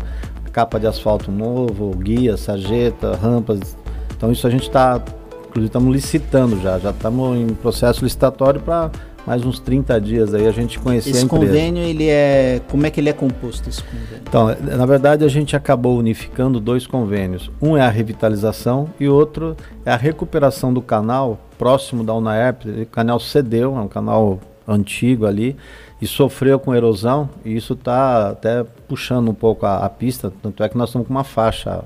capa 0.52 0.78
de 0.78 0.86
asfalto 0.86 1.32
novo, 1.32 1.90
guia, 1.96 2.36
sarjeta, 2.36 3.16
rampas. 3.16 3.76
Então 4.16 4.30
isso 4.30 4.46
a 4.46 4.50
gente 4.50 4.62
está 4.62 5.02
Inclusive 5.48 5.66
estamos 5.66 5.92
licitando 5.92 6.58
já, 6.62 6.78
já 6.78 6.90
estamos 6.90 7.36
em 7.36 7.48
processo 7.48 8.04
licitatório 8.04 8.58
para 8.60 8.90
mais 9.26 9.44
uns 9.44 9.58
30 9.58 10.00
dias 10.00 10.34
aí 10.34 10.46
a 10.46 10.50
gente 10.50 10.78
conhecer 10.78 11.10
esse 11.10 11.20
a 11.20 11.22
empresa. 11.22 11.44
Esse 11.44 11.52
convênio, 11.52 11.82
ele 11.82 12.08
é, 12.08 12.60
como 12.70 12.86
é 12.86 12.90
que 12.90 13.00
ele 13.00 13.08
é 13.08 13.12
composto 13.12 13.68
esse 13.68 13.82
convênio? 13.82 14.22
Então, 14.28 14.46
na 14.76 14.86
verdade 14.86 15.24
a 15.24 15.28
gente 15.28 15.54
acabou 15.54 15.98
unificando 15.98 16.58
dois 16.58 16.86
convênios. 16.86 17.50
Um 17.60 17.76
é 17.76 17.82
a 17.82 17.88
revitalização 17.88 18.88
e 18.98 19.08
outro 19.08 19.56
é 19.84 19.92
a 19.92 19.96
recuperação 19.96 20.72
do 20.72 20.82
canal 20.82 21.38
próximo 21.58 22.02
da 22.02 22.14
UNAERP. 22.14 22.82
O 22.82 22.86
canal 22.86 23.20
cedeu, 23.20 23.76
é 23.76 23.80
um 23.80 23.88
canal 23.88 24.40
antigo 24.66 25.26
ali 25.26 25.56
e 26.00 26.06
sofreu 26.06 26.58
com 26.58 26.74
erosão 26.74 27.28
e 27.44 27.56
isso 27.56 27.74
está 27.74 28.30
até 28.30 28.64
puxando 28.88 29.28
um 29.28 29.34
pouco 29.34 29.66
a, 29.66 29.84
a 29.84 29.88
pista, 29.88 30.32
tanto 30.42 30.62
é 30.62 30.68
que 30.68 30.76
nós 30.76 30.88
estamos 30.88 31.06
com 31.06 31.14
uma 31.14 31.24
faixa 31.24 31.84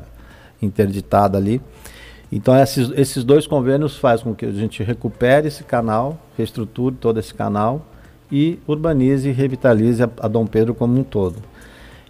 interditada 0.61 1.37
ali. 1.37 1.61
Então 2.31 2.57
esses, 2.57 2.91
esses 2.97 3.23
dois 3.23 3.47
convênios 3.47 3.97
fazem 3.97 4.25
com 4.25 4.35
que 4.35 4.47
a 4.47 4.53
gente 4.53 4.83
recupere 4.83 5.49
esse 5.49 5.63
canal, 5.63 6.19
reestruture 6.37 6.95
todo 6.97 7.21
esse 7.21 7.33
canal 7.33 7.87
e 8.31 8.59
urbanize 8.67 9.29
e 9.29 9.33
revitalize 9.33 10.03
a, 10.03 10.11
a 10.21 10.29
Dom 10.29 10.47
Pedro 10.47 10.75
como 10.75 10.99
um 10.99 11.05
todo. 11.05 11.37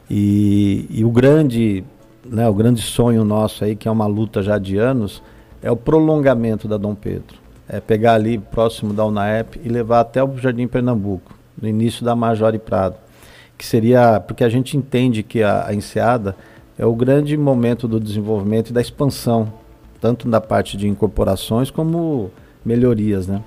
E, 0.08 0.86
e, 0.90 1.04
o 1.04 1.10
grande, 1.10 1.84
né, 2.24 2.48
o 2.48 2.54
grande 2.54 2.80
sonho 2.80 3.24
nosso 3.24 3.64
aí, 3.64 3.74
que 3.76 3.88
é 3.88 3.90
uma 3.90 4.06
luta 4.06 4.42
já 4.42 4.56
de 4.56 4.78
anos, 4.78 5.22
é 5.60 5.70
o 5.70 5.76
prolongamento 5.76 6.68
da 6.68 6.76
Dom 6.76 6.94
Pedro. 6.94 7.36
É 7.68 7.80
pegar 7.80 8.14
ali 8.14 8.38
próximo 8.38 8.94
da 8.94 9.04
UNAEP 9.04 9.60
e 9.64 9.68
levar 9.68 10.00
até 10.00 10.22
o 10.22 10.38
Jardim 10.38 10.68
Pernambuco, 10.68 11.34
no 11.60 11.66
início 11.66 12.04
da 12.04 12.14
Major 12.14 12.54
e 12.54 12.58
Prado. 12.58 12.94
Que 13.58 13.66
seria, 13.66 14.20
porque 14.20 14.44
a 14.44 14.48
gente 14.48 14.76
entende 14.76 15.22
que 15.24 15.42
a, 15.42 15.66
a 15.66 15.74
Enseada 15.74 16.36
é 16.78 16.86
o 16.86 16.94
grande 16.94 17.36
momento 17.36 17.88
do 17.88 17.98
desenvolvimento 17.98 18.70
e 18.70 18.72
da 18.72 18.80
expansão 18.80 19.52
tanto 20.06 20.28
na 20.28 20.40
parte 20.40 20.76
de 20.76 20.86
incorporações 20.86 21.68
como 21.68 22.30
melhorias, 22.64 23.26
né? 23.26 23.42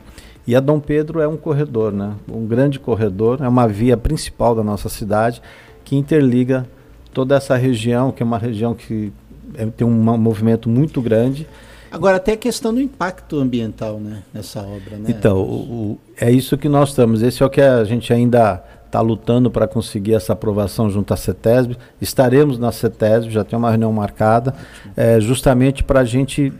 E 0.45 0.53
a 0.53 0.59
Dom 0.59 0.77
Pedro 0.77 1.21
é 1.21 1.27
um 1.27 1.37
corredor, 1.37 1.93
né? 1.93 2.15
Um 2.29 2.45
grande 2.45 2.77
corredor, 2.77 3.39
é 3.41 3.47
uma 3.47 3.65
via 3.65 3.95
principal 3.95 4.53
da 4.53 4.61
nossa 4.61 4.89
cidade 4.89 5.41
que 5.85 5.95
interliga 5.95 6.67
toda 7.13 7.35
essa 7.35 7.55
região, 7.55 8.11
que 8.11 8.21
é 8.21 8.25
uma 8.25 8.37
região 8.37 8.73
que 8.73 9.13
é, 9.55 9.65
tem 9.67 9.87
um 9.87 10.17
movimento 10.17 10.67
muito 10.67 11.01
grande. 11.01 11.47
Agora, 11.89 12.17
até 12.17 12.33
a 12.33 12.37
questão 12.37 12.73
do 12.73 12.81
impacto 12.81 13.39
ambiental 13.39 13.97
né, 13.97 14.21
nessa 14.33 14.59
obra. 14.59 14.97
Né? 14.97 15.05
Então, 15.07 15.37
o, 15.37 15.53
o, 15.53 15.99
é 16.19 16.29
isso 16.29 16.57
que 16.57 16.67
nós 16.67 16.89
estamos. 16.89 17.21
Esse 17.21 17.41
é 17.41 17.45
o 17.45 17.49
que 17.49 17.61
a 17.61 17.85
gente 17.85 18.11
ainda 18.11 18.61
está 18.89 19.01
lutando 19.01 19.51
para 19.51 19.67
conseguir 19.67 20.15
essa 20.15 20.33
aprovação 20.33 20.89
junto 20.89 21.13
à 21.13 21.17
CETESB. 21.17 21.77
Estaremos 22.01 22.57
na 22.57 22.71
CETESB, 22.71 23.31
já 23.31 23.43
tem 23.43 23.57
uma 23.57 23.69
reunião 23.69 23.93
marcada, 23.93 24.53
é, 24.97 25.19
justamente 25.21 25.83
para 25.83 25.99
a 25.99 26.03
gente 26.03 26.51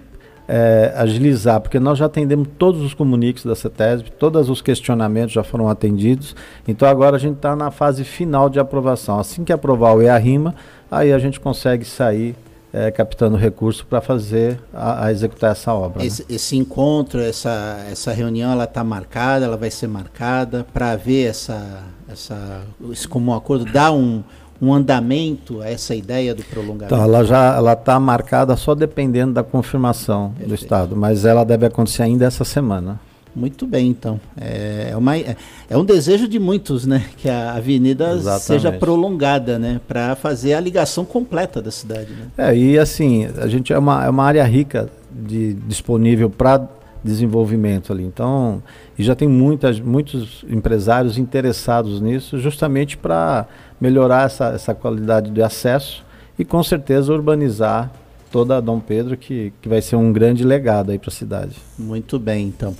é, 0.48 0.94
agilizar, 0.96 1.60
porque 1.60 1.80
nós 1.80 1.98
já 1.98 2.06
atendemos 2.06 2.48
todos 2.58 2.82
os 2.82 2.94
comuniques 2.94 3.44
da 3.44 3.56
CETESB, 3.56 4.12
todos 4.12 4.50
os 4.50 4.62
questionamentos 4.62 5.34
já 5.34 5.44
foram 5.44 5.68
atendidos, 5.68 6.36
então 6.68 6.88
agora 6.88 7.18
a 7.18 7.20
gente 7.20 7.36
está 7.36 7.56
na 7.56 7.72
fase 7.72 8.04
final 8.04 8.50
de 8.50 8.60
aprovação. 8.60 9.20
Assim 9.20 9.44
que 9.44 9.52
aprovar 9.52 9.96
o 9.96 10.02
EARIMA, 10.02 10.56
aí 10.90 11.12
a 11.12 11.20
gente 11.20 11.40
consegue 11.40 11.84
sair 11.84 12.36
é, 12.74 12.92
captando 12.92 13.36
recurso 13.36 13.86
para 13.86 14.02
fazer 14.02 14.60
a, 14.74 15.06
a, 15.06 15.12
executar 15.12 15.52
essa 15.52 15.74
obra. 15.74 16.06
Esse, 16.06 16.22
né? 16.22 16.28
esse, 16.30 16.56
encontro, 16.56 17.20
essa, 17.20 17.86
essa 17.90 18.12
reunião, 18.12 18.52
ela 18.52 18.66
está 18.66 18.84
marcada, 18.84 19.46
ela 19.46 19.58
vai 19.58 19.72
ser 19.72 19.88
marcada 19.88 20.66
para 20.74 20.96
ver 20.96 21.28
essa, 21.30 21.84
essa, 22.12 22.62
esse 22.92 23.08
comum 23.08 23.34
acordo, 23.34 23.66
dar 23.66 23.92
um, 23.92 24.24
um 24.62 24.74
andamento 24.74 25.62
a 25.62 25.70
essa 25.70 25.96
ideia 25.96 26.36
do 26.36 26.44
prolongamento? 26.44 26.94
Então, 26.94 27.04
ela 27.04 27.24
já 27.24 27.56
ela 27.56 27.74
está 27.74 28.00
marcada 28.00 28.56
só 28.56 28.76
dependendo 28.76 29.34
da 29.34 29.44
confirmação 29.44 30.30
Perfeito. 30.30 30.50
do 30.50 30.56
Estado, 30.56 30.96
mas 30.96 31.26
ela 31.26 31.44
deve 31.44 31.66
acontecer 31.66 32.04
ainda 32.04 32.26
essa 32.26 32.44
semana. 32.44 33.00
Muito 33.36 33.68
bem, 33.68 33.88
então. 33.88 34.20
É, 34.40 34.90
é 34.92 34.98
uma, 34.98 35.16
é, 35.18 35.36
é 35.70 35.78
um 35.78 35.86
desejo 35.86 36.28
de 36.28 36.40
muitos, 36.40 36.86
né? 36.86 37.06
Que 37.18 37.30
a 37.30 37.54
avenida 37.54 38.12
Exatamente. 38.14 38.44
seja 38.44 38.72
prolongada, 38.72 39.60
né? 39.60 39.80
Para 39.88 40.16
fazer 40.16 40.54
a 40.54 40.60
ligação 40.60 41.06
completa 41.06 41.62
da 41.62 41.72
cidade. 41.72 42.12
Né? 42.12 42.28
É, 42.38 42.56
e 42.56 42.78
assim, 42.78 43.28
a 43.38 43.48
gente 43.48 43.72
é 43.72 43.78
uma, 43.78 44.06
é 44.06 44.10
uma 44.10 44.24
área 44.24 44.44
rica 44.44 44.90
de, 45.12 45.54
disponível 45.54 46.30
para 46.30 46.68
desenvolvimento 47.04 47.94
ali. 47.94 48.04
Então, 48.04 48.62
e 48.98 49.04
já 49.04 49.16
tem 49.16 49.28
muitas, 49.28 49.80
muitos 49.80 50.44
empresários 50.50 51.18
interessados 51.18 52.02
nisso, 52.02 52.38
justamente 52.40 52.98
para 52.98 53.48
melhorar 53.80 54.26
essa, 54.26 54.48
essa 54.50 54.74
qualidade 54.74 55.32
de 55.32 55.42
acesso 55.42 56.04
e 56.38 56.44
com 56.44 56.62
certeza 56.64 57.14
urbanizar 57.14 57.92
toda 58.32 58.58
a 58.58 58.62
Dom 58.62 58.80
Pedro, 58.80 59.18
que, 59.18 59.52
que 59.62 59.70
vai 59.70 59.82
ser 59.82 59.96
um 59.96 60.12
grande 60.12 60.44
legado 60.44 60.92
aí 60.92 61.00
para 61.00 61.10
a 61.10 61.14
cidade. 61.14 61.56
Muito 61.78 62.20
bem, 62.20 62.48
então. 62.48 62.76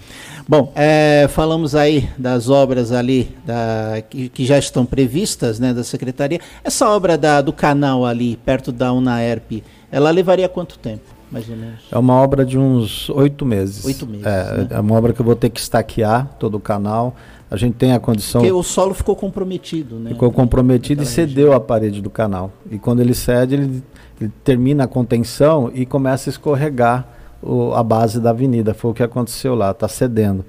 Bom, 0.48 0.72
é, 0.76 1.28
falamos 1.30 1.76
aí 1.76 2.10
das 2.18 2.50
obras 2.50 2.92
ali 2.92 3.36
da, 3.46 4.02
que, 4.10 4.30
que, 4.30 4.46
já 4.46 4.58
estão 4.58 4.86
previstas, 4.86 5.60
né, 5.60 5.74
da 5.74 5.84
Secretaria. 5.84 6.40
Essa 6.64 6.90
obra 6.90 7.18
da, 7.18 7.42
do 7.42 7.54
canal 7.54 8.06
ali, 8.06 8.36
perto 8.38 8.72
da 8.72 8.92
UNAERP, 8.92 9.64
ela 9.92 10.10
levaria 10.12 10.50
quanto 10.50 10.78
tempo? 10.80 11.20
Mais 11.32 11.48
ou 11.48 11.56
menos. 11.56 11.82
É 11.92 11.98
uma 11.98 12.16
obra 12.16 12.44
de 12.44 12.58
uns 12.58 13.10
oito 13.10 13.46
meses. 13.46 13.86
Oito 13.86 14.08
meses. 14.08 14.26
É, 14.26 14.58
né? 14.58 14.68
é 14.72 14.80
uma 14.80 14.96
obra 14.96 15.14
que 15.14 15.20
eu 15.20 15.26
vou 15.26 15.36
ter 15.36 15.50
que 15.50 15.60
estaquear 15.60 16.36
todo 16.40 16.56
o 16.56 16.60
canal. 16.60 17.16
A 17.52 17.58
gente 17.58 17.76
tem 17.76 17.94
a 17.94 18.00
condição. 18.00 18.42
Porque 18.42 18.54
o 18.54 18.62
solo 18.62 18.94
ficou 18.94 19.16
comprometido, 19.16 19.96
né? 19.96 20.12
Ficou 20.12 20.32
comprometido 20.32 21.02
e 21.02 21.06
cedeu 21.06 21.46
região. 21.46 21.54
a 21.54 21.60
parede 21.60 22.02
do 22.02 22.10
canal. 22.10 22.52
E 22.70 22.78
quando 22.78 23.00
ele 23.00 23.16
cede, 23.16 23.56
ele 23.56 23.84
ele 24.20 24.32
termina 24.44 24.84
a 24.84 24.88
contenção 24.88 25.72
e 25.74 25.86
começa 25.86 26.30
a 26.30 26.32
escorregar 26.32 27.08
o, 27.42 27.74
a 27.74 27.82
base 27.82 28.20
da 28.20 28.32
avenida. 28.32 28.74
Foi 28.74 28.92
o 28.92 28.94
que 28.94 29.02
aconteceu 29.02 29.56
lá, 29.56 29.72
está 29.72 29.88
cedendo. 29.88 30.46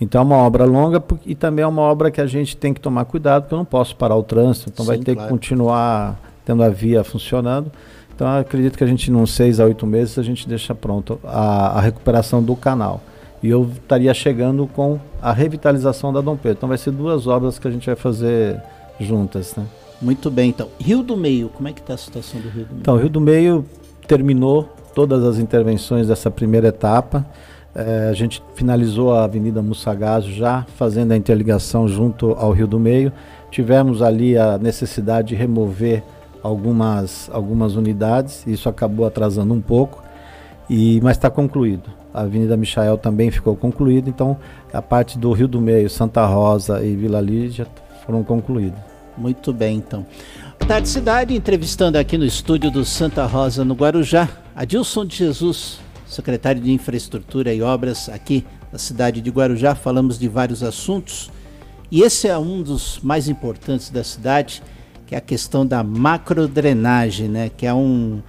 Então 0.00 0.20
é 0.20 0.24
uma 0.24 0.36
obra 0.36 0.64
longa 0.64 1.02
e 1.24 1.34
também 1.34 1.62
é 1.62 1.66
uma 1.66 1.82
obra 1.82 2.10
que 2.10 2.20
a 2.20 2.26
gente 2.26 2.56
tem 2.56 2.74
que 2.74 2.80
tomar 2.80 3.04
cuidado, 3.04 3.42
porque 3.42 3.54
eu 3.54 3.58
não 3.58 3.64
posso 3.64 3.94
parar 3.94 4.16
o 4.16 4.22
trânsito, 4.24 4.68
então 4.68 4.84
Sim, 4.84 4.90
vai 4.90 4.98
ter 4.98 5.14
claro. 5.14 5.28
que 5.28 5.32
continuar 5.32 6.18
tendo 6.44 6.62
a 6.64 6.68
via 6.68 7.04
funcionando. 7.04 7.70
Então 8.12 8.26
acredito 8.26 8.76
que 8.76 8.82
a 8.82 8.86
gente, 8.86 9.10
em 9.10 9.26
seis 9.26 9.60
a 9.60 9.64
oito 9.64 9.86
meses, 9.86 10.18
a 10.18 10.22
gente 10.22 10.48
deixa 10.48 10.74
pronto 10.74 11.20
a, 11.22 11.78
a 11.78 11.80
recuperação 11.80 12.42
do 12.42 12.56
canal. 12.56 13.00
E 13.42 13.48
eu 13.48 13.68
estaria 13.72 14.12
chegando 14.14 14.66
com 14.66 15.00
a 15.20 15.32
revitalização 15.32 16.12
da 16.12 16.20
Dom 16.20 16.36
Pedro. 16.36 16.58
Então 16.58 16.68
vai 16.68 16.78
ser 16.78 16.92
duas 16.92 17.26
obras 17.26 17.58
que 17.58 17.66
a 17.66 17.70
gente 17.70 17.86
vai 17.86 17.96
fazer 17.96 18.60
juntas, 19.00 19.56
né? 19.56 19.64
Muito 20.00 20.30
bem, 20.30 20.50
então. 20.50 20.68
Rio 20.80 21.02
do 21.02 21.16
Meio, 21.16 21.48
como 21.48 21.68
é 21.68 21.72
que 21.72 21.80
está 21.80 21.94
a 21.94 21.96
situação 21.96 22.40
do 22.40 22.48
Rio 22.48 22.64
do 22.64 22.70
Meio? 22.70 22.80
Então, 22.80 22.94
o 22.94 22.98
Rio 22.98 23.08
do 23.08 23.20
Meio 23.20 23.66
terminou 24.06 24.68
todas 24.94 25.24
as 25.24 25.38
intervenções 25.38 26.08
dessa 26.08 26.30
primeira 26.30 26.68
etapa. 26.68 27.26
É, 27.74 28.08
a 28.10 28.12
gente 28.12 28.42
finalizou 28.54 29.14
a 29.14 29.24
Avenida 29.24 29.62
Mussagaso 29.62 30.30
já 30.30 30.66
fazendo 30.76 31.12
a 31.12 31.16
interligação 31.16 31.88
junto 31.88 32.32
ao 32.32 32.52
Rio 32.52 32.66
do 32.66 32.78
Meio. 32.78 33.12
Tivemos 33.50 34.02
ali 34.02 34.36
a 34.36 34.58
necessidade 34.58 35.28
de 35.28 35.34
remover 35.34 36.02
algumas, 36.42 37.30
algumas 37.32 37.76
unidades, 37.76 38.46
isso 38.46 38.68
acabou 38.68 39.06
atrasando 39.06 39.54
um 39.54 39.60
pouco, 39.60 40.02
e, 40.68 41.00
mas 41.02 41.16
está 41.16 41.30
concluído. 41.30 42.01
A 42.12 42.22
Avenida 42.22 42.56
Michael 42.56 42.98
também 42.98 43.30
ficou 43.30 43.56
concluída, 43.56 44.08
então 44.08 44.36
a 44.72 44.82
parte 44.82 45.18
do 45.18 45.32
Rio 45.32 45.48
do 45.48 45.60
Meio, 45.60 45.88
Santa 45.88 46.24
Rosa 46.26 46.84
e 46.84 46.94
Vila 46.94 47.20
Lídia 47.20 47.66
foram 48.04 48.22
concluídas. 48.22 48.78
Muito 49.16 49.52
bem, 49.52 49.76
então. 49.76 50.06
Tarde, 50.66 50.88
cidade. 50.88 51.34
Entrevistando 51.34 51.98
aqui 51.98 52.16
no 52.16 52.24
estúdio 52.24 52.70
do 52.70 52.84
Santa 52.84 53.24
Rosa, 53.26 53.64
no 53.64 53.74
Guarujá, 53.74 54.28
Adilson 54.54 55.04
de 55.04 55.16
Jesus, 55.16 55.80
secretário 56.06 56.60
de 56.60 56.72
Infraestrutura 56.72 57.52
e 57.52 57.62
Obras 57.62 58.08
aqui 58.08 58.44
da 58.70 58.78
cidade 58.78 59.20
de 59.20 59.30
Guarujá. 59.30 59.74
Falamos 59.74 60.18
de 60.18 60.28
vários 60.28 60.62
assuntos 60.62 61.30
e 61.90 62.00
esse 62.00 62.26
é 62.26 62.38
um 62.38 62.62
dos 62.62 63.00
mais 63.02 63.28
importantes 63.28 63.90
da 63.90 64.02
cidade, 64.02 64.62
que 65.06 65.14
é 65.14 65.18
a 65.18 65.20
questão 65.20 65.66
da 65.66 65.84
macrodrenagem, 65.84 67.28
né? 67.28 67.50
Que 67.54 67.66
é 67.66 67.74
um 67.74 68.22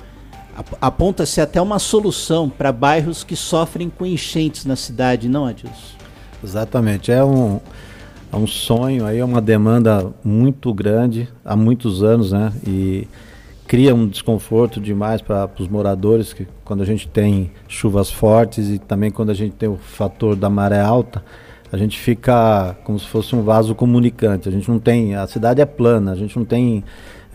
aponta-se 0.79 1.41
até 1.41 1.61
uma 1.61 1.79
solução 1.79 2.49
para 2.49 2.71
bairros 2.71 3.23
que 3.23 3.35
sofrem 3.35 3.89
com 3.89 4.05
enchentes 4.05 4.65
na 4.65 4.75
cidade, 4.75 5.27
não, 5.27 5.45
Adilson? 5.45 5.97
Exatamente. 6.43 7.11
É 7.11 7.23
um 7.23 7.59
é 8.31 8.35
um 8.35 8.47
sonho, 8.47 9.05
aí 9.05 9.19
é 9.19 9.25
uma 9.25 9.39
demanda 9.39 10.11
muito 10.23 10.73
grande 10.73 11.29
há 11.45 11.55
muitos 11.55 12.01
anos, 12.01 12.31
né? 12.31 12.51
E 12.65 13.07
cria 13.67 13.93
um 13.93 14.07
desconforto 14.07 14.81
demais 14.81 15.21
para 15.21 15.49
os 15.59 15.67
moradores 15.67 16.33
que 16.33 16.47
quando 16.65 16.81
a 16.81 16.85
gente 16.85 17.07
tem 17.07 17.51
chuvas 17.67 18.09
fortes 18.09 18.69
e 18.69 18.79
também 18.79 19.11
quando 19.11 19.29
a 19.29 19.35
gente 19.35 19.55
tem 19.55 19.69
o 19.69 19.77
fator 19.77 20.35
da 20.35 20.49
maré 20.49 20.81
alta, 20.81 21.23
a 21.71 21.77
gente 21.77 21.99
fica 21.99 22.75
como 22.83 22.99
se 22.99 23.07
fosse 23.07 23.35
um 23.35 23.43
vaso 23.43 23.75
comunicante. 23.75 24.49
A 24.49 24.51
gente 24.51 24.67
não 24.69 24.79
tem, 24.79 25.15
a 25.15 25.27
cidade 25.27 25.61
é 25.61 25.65
plana, 25.65 26.11
a 26.11 26.15
gente 26.15 26.35
não 26.35 26.45
tem 26.45 26.83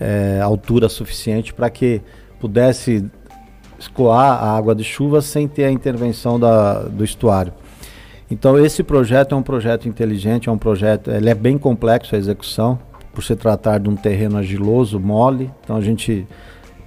é, 0.00 0.40
altura 0.42 0.88
suficiente 0.88 1.54
para 1.54 1.70
que 1.70 2.02
pudesse 2.40 3.04
escoar 3.78 4.42
a 4.42 4.57
água 4.57 4.75
de 4.75 4.85
chuva 4.85 5.21
sem 5.21 5.47
ter 5.47 5.64
a 5.64 5.71
intervenção 5.71 6.38
da, 6.38 6.83
do 6.83 7.04
estuário. 7.04 7.52
Então 8.30 8.59
esse 8.59 8.83
projeto 8.83 9.35
é 9.35 9.38
um 9.38 9.42
projeto 9.42 9.88
inteligente, 9.88 10.49
é 10.49 10.52
um 10.52 10.59
projeto, 10.59 11.11
ele 11.11 11.30
é 11.30 11.35
bem 11.35 11.57
complexo 11.57 12.14
a 12.14 12.18
execução, 12.18 12.78
por 13.12 13.23
se 13.23 13.35
tratar 13.35 13.78
de 13.78 13.88
um 13.88 13.97
terreno 13.97 14.37
argiloso, 14.37 15.00
mole. 15.00 15.50
Então 15.62 15.76
a 15.76 15.80
gente 15.80 16.26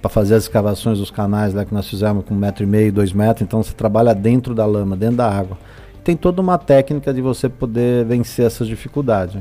para 0.00 0.08
fazer 0.08 0.34
as 0.34 0.42
escavações 0.42 0.98
dos 0.98 1.12
canais 1.12 1.54
lá 1.54 1.64
que 1.64 1.72
nós 1.72 1.88
fizemos 1.88 2.24
com 2.24 2.34
um 2.34 2.36
metro 2.36 2.64
e 2.64 2.66
meio, 2.66 2.92
dois 2.92 3.12
metros, 3.12 3.42
então 3.42 3.62
você 3.62 3.72
trabalha 3.72 4.12
dentro 4.12 4.52
da 4.52 4.66
lama, 4.66 4.96
dentro 4.96 5.18
da 5.18 5.30
água. 5.30 5.56
Tem 6.02 6.16
toda 6.16 6.40
uma 6.40 6.58
técnica 6.58 7.14
de 7.14 7.20
você 7.20 7.48
poder 7.48 8.04
vencer 8.04 8.44
essas 8.44 8.66
dificuldades. 8.66 9.40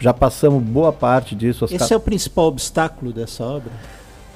Já 0.00 0.14
passamos 0.14 0.62
boa 0.62 0.92
parte 0.92 1.34
disso. 1.34 1.66
Esse 1.70 1.92
é 1.92 1.96
o 1.96 2.00
principal 2.00 2.46
obstáculo 2.46 3.12
dessa 3.12 3.44
obra? 3.44 3.70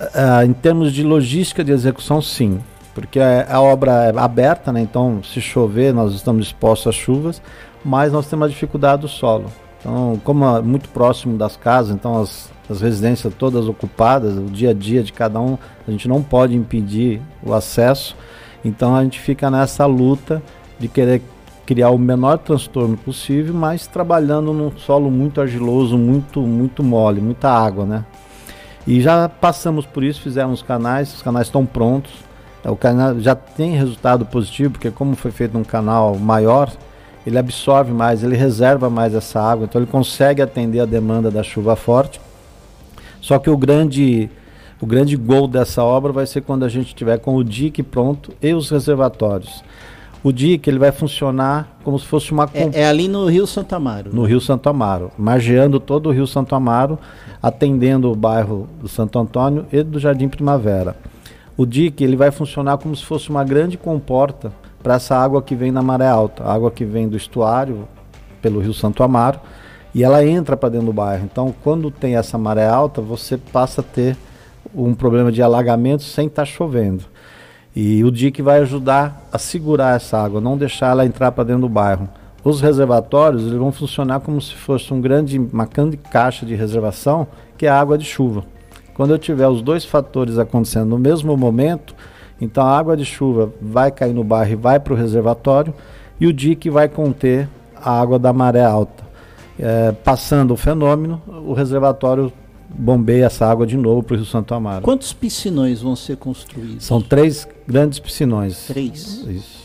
Uh, 0.00 0.44
em 0.44 0.52
termos 0.52 0.92
de 0.92 1.02
logística 1.02 1.62
de 1.62 1.70
execução, 1.70 2.20
sim 2.20 2.60
porque 2.94 3.18
a, 3.18 3.46
a, 3.56 3.60
obra 3.60 4.04
é 4.04 4.18
aberta, 4.18 4.72
né? 4.72 4.80
então 4.80 5.22
se 5.22 5.40
chover 5.40 5.94
nós 5.94 6.14
estamos 6.14 6.46
expostos 6.46 6.88
às 6.88 6.94
chuvas, 6.94 7.42
mas 7.84 8.12
nós 8.12 8.26
temos 8.28 8.46
a 8.46 8.48
dificuldade 8.48 9.02
do 9.02 9.08
solo. 9.08 9.46
Então, 9.80 10.20
como 10.22 10.44
é 10.44 10.62
muito 10.62 10.88
próximo 10.90 11.36
das 11.36 11.56
casas, 11.56 11.94
então 11.94 12.20
as, 12.20 12.50
as 12.70 12.80
residências 12.80 13.32
todas 13.34 13.66
ocupadas, 13.66 14.36
o 14.36 14.44
dia 14.44 14.70
a 14.70 14.74
dia 14.74 15.02
de 15.02 15.12
cada 15.12 15.40
um, 15.40 15.58
a 15.86 15.90
gente 15.90 16.06
não 16.06 16.22
pode 16.22 16.54
impedir 16.54 17.20
o 17.42 17.52
acesso, 17.52 18.16
então 18.64 18.94
a 18.94 19.02
gente 19.02 19.18
fica 19.18 19.50
nessa 19.50 19.86
luta 19.86 20.42
de 20.78 20.86
querer 20.86 21.22
criar 21.66 21.90
o 21.90 21.98
menor 21.98 22.38
transtorno 22.38 22.96
possível, 22.96 23.54
mas 23.54 23.86
trabalhando 23.86 24.52
num 24.52 24.70
solo 24.76 25.10
muito 25.10 25.40
argiloso, 25.40 25.96
muito 25.96 26.40
muito 26.42 26.82
mole, 26.82 27.20
muita 27.20 27.48
água, 27.50 27.84
né? 27.84 28.04
E 28.86 29.00
já 29.00 29.28
passamos 29.28 29.86
por 29.86 30.02
isso, 30.02 30.20
fizemos 30.20 30.62
canais, 30.62 31.14
os 31.14 31.22
canais 31.22 31.46
estão 31.46 31.64
prontos, 31.64 32.12
o 32.64 32.76
canal 32.76 33.18
já 33.20 33.34
tem 33.34 33.76
resultado 33.76 34.24
positivo, 34.26 34.72
porque 34.72 34.90
como 34.90 35.14
foi 35.14 35.30
feito 35.30 35.56
um 35.56 35.64
canal 35.64 36.16
maior, 36.16 36.72
ele 37.26 37.38
absorve 37.38 37.92
mais, 37.92 38.24
ele 38.24 38.36
reserva 38.36 38.90
mais 38.90 39.14
essa 39.14 39.40
água, 39.40 39.64
então 39.64 39.80
ele 39.80 39.90
consegue 39.90 40.42
atender 40.42 40.80
a 40.80 40.84
demanda 40.84 41.30
da 41.30 41.42
chuva 41.42 41.76
forte. 41.76 42.20
Só 43.20 43.38
que 43.38 43.48
o 43.48 43.56
grande 43.56 44.28
o 44.80 44.86
grande 44.86 45.16
gol 45.16 45.46
dessa 45.46 45.84
obra 45.84 46.12
vai 46.12 46.26
ser 46.26 46.40
quando 46.40 46.64
a 46.64 46.68
gente 46.68 46.92
tiver 46.92 47.16
com 47.20 47.36
o 47.36 47.44
dique 47.44 47.84
pronto 47.84 48.32
e 48.42 48.52
os 48.52 48.68
reservatórios. 48.68 49.62
O 50.24 50.30
dique 50.30 50.70
ele 50.70 50.78
vai 50.78 50.92
funcionar 50.92 51.76
como 51.82 51.98
se 51.98 52.06
fosse 52.06 52.30
uma... 52.30 52.48
É, 52.54 52.82
é 52.82 52.86
ali 52.86 53.08
no 53.08 53.26
Rio 53.26 53.46
Santo 53.46 53.74
Amaro. 53.74 54.14
No 54.14 54.24
Rio 54.24 54.40
Santo 54.40 54.68
Amaro, 54.68 55.10
margeando 55.18 55.80
todo 55.80 56.08
o 56.08 56.12
Rio 56.12 56.26
Santo 56.26 56.54
Amaro, 56.54 56.96
atendendo 57.42 58.10
o 58.10 58.14
bairro 58.14 58.68
do 58.80 58.86
Santo 58.86 59.18
Antônio 59.18 59.66
e 59.72 59.82
do 59.82 59.98
Jardim 59.98 60.28
Primavera. 60.28 60.96
O 61.56 61.66
dique 61.66 62.04
ele 62.04 62.16
vai 62.16 62.30
funcionar 62.30 62.78
como 62.78 62.94
se 62.94 63.04
fosse 63.04 63.30
uma 63.30 63.42
grande 63.42 63.76
comporta 63.76 64.52
para 64.82 64.94
essa 64.94 65.16
água 65.16 65.42
que 65.42 65.54
vem 65.54 65.72
na 65.72 65.82
maré 65.82 66.08
alta, 66.08 66.44
água 66.44 66.70
que 66.70 66.84
vem 66.84 67.08
do 67.08 67.16
estuário 67.16 67.88
pelo 68.40 68.60
Rio 68.60 68.72
Santo 68.72 69.02
Amaro 69.02 69.40
e 69.94 70.02
ela 70.02 70.24
entra 70.24 70.56
para 70.56 70.70
dentro 70.70 70.86
do 70.86 70.92
bairro. 70.92 71.24
Então, 71.24 71.54
quando 71.62 71.90
tem 71.90 72.16
essa 72.16 72.38
maré 72.38 72.66
alta, 72.66 73.00
você 73.00 73.36
passa 73.36 73.80
a 73.80 73.84
ter 73.84 74.16
um 74.74 74.94
problema 74.94 75.30
de 75.30 75.42
alagamento 75.42 76.02
sem 76.02 76.26
estar 76.26 76.42
tá 76.42 76.46
chovendo. 76.46 77.04
E 77.74 78.04
o 78.04 78.10
dique 78.10 78.42
vai 78.42 78.60
ajudar 78.60 79.26
a 79.32 79.38
segurar 79.38 79.96
essa 79.96 80.18
água, 80.22 80.40
não 80.40 80.58
deixar 80.58 80.90
ela 80.90 81.06
entrar 81.06 81.32
para 81.32 81.44
dentro 81.44 81.62
do 81.62 81.68
bairro. 81.68 82.08
Os 82.44 82.60
reservatórios 82.60 83.42
eles 83.42 83.54
vão 83.54 83.72
funcionar 83.72 84.20
como 84.20 84.40
se 84.40 84.54
fosse 84.54 84.92
um 84.92 85.00
grande, 85.00 85.38
uma 85.38 85.64
grande 85.64 85.96
caixa 85.96 86.44
de 86.44 86.54
reservação, 86.54 87.26
que 87.56 87.66
é 87.66 87.70
a 87.70 87.80
água 87.80 87.96
de 87.96 88.04
chuva. 88.04 88.44
Quando 88.94 89.12
eu 89.12 89.18
tiver 89.18 89.48
os 89.48 89.62
dois 89.62 89.84
fatores 89.84 90.38
acontecendo 90.38 90.86
no 90.86 90.98
mesmo 90.98 91.36
momento, 91.36 91.94
então 92.40 92.66
a 92.66 92.76
água 92.76 92.96
de 92.96 93.04
chuva 93.04 93.52
vai 93.60 93.90
cair 93.90 94.12
no 94.12 94.24
bairro 94.24 94.52
e 94.52 94.56
vai 94.56 94.78
para 94.78 94.92
o 94.92 94.96
reservatório, 94.96 95.72
e 96.20 96.26
o 96.26 96.32
dique 96.32 96.68
vai 96.68 96.88
conter 96.88 97.48
a 97.74 97.98
água 98.00 98.18
da 98.18 98.32
maré 98.32 98.64
alta. 98.64 99.02
É, 99.58 99.92
passando 99.92 100.52
o 100.52 100.56
fenômeno, 100.56 101.22
o 101.46 101.52
reservatório 101.52 102.32
bombeia 102.74 103.26
essa 103.26 103.46
água 103.46 103.66
de 103.66 103.76
novo 103.76 104.02
para 104.02 104.14
o 104.14 104.16
Rio 104.16 104.26
Santo 104.26 104.54
Amaro. 104.54 104.82
Quantos 104.82 105.12
piscinões 105.12 105.82
vão 105.82 105.96
ser 105.96 106.16
construídos? 106.16 106.84
São 106.84 107.00
três 107.00 107.46
grandes 107.66 107.98
piscinões. 107.98 108.66
Três? 108.66 109.24
Isso. 109.26 109.62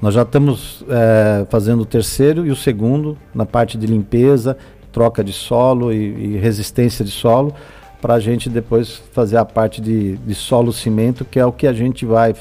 Nós 0.00 0.14
já 0.14 0.22
estamos 0.22 0.84
é, 0.88 1.46
fazendo 1.50 1.82
o 1.82 1.84
terceiro 1.84 2.46
e 2.46 2.50
o 2.50 2.56
segundo 2.56 3.18
na 3.34 3.44
parte 3.44 3.76
de 3.76 3.86
limpeza, 3.86 4.56
troca 4.90 5.22
de 5.22 5.32
solo 5.32 5.92
e, 5.92 5.96
e 5.96 6.36
resistência 6.38 7.04
de 7.04 7.10
solo, 7.10 7.54
para 8.00 8.14
a 8.14 8.20
gente 8.20 8.48
depois 8.48 9.02
fazer 9.12 9.36
a 9.36 9.44
parte 9.44 9.80
de, 9.80 10.16
de 10.16 10.34
solo 10.34 10.72
cimento, 10.72 11.24
que 11.24 11.38
é 11.38 11.44
o 11.44 11.52
que 11.52 11.66
a 11.66 11.72
gente 11.72 12.06
vai, 12.06 12.34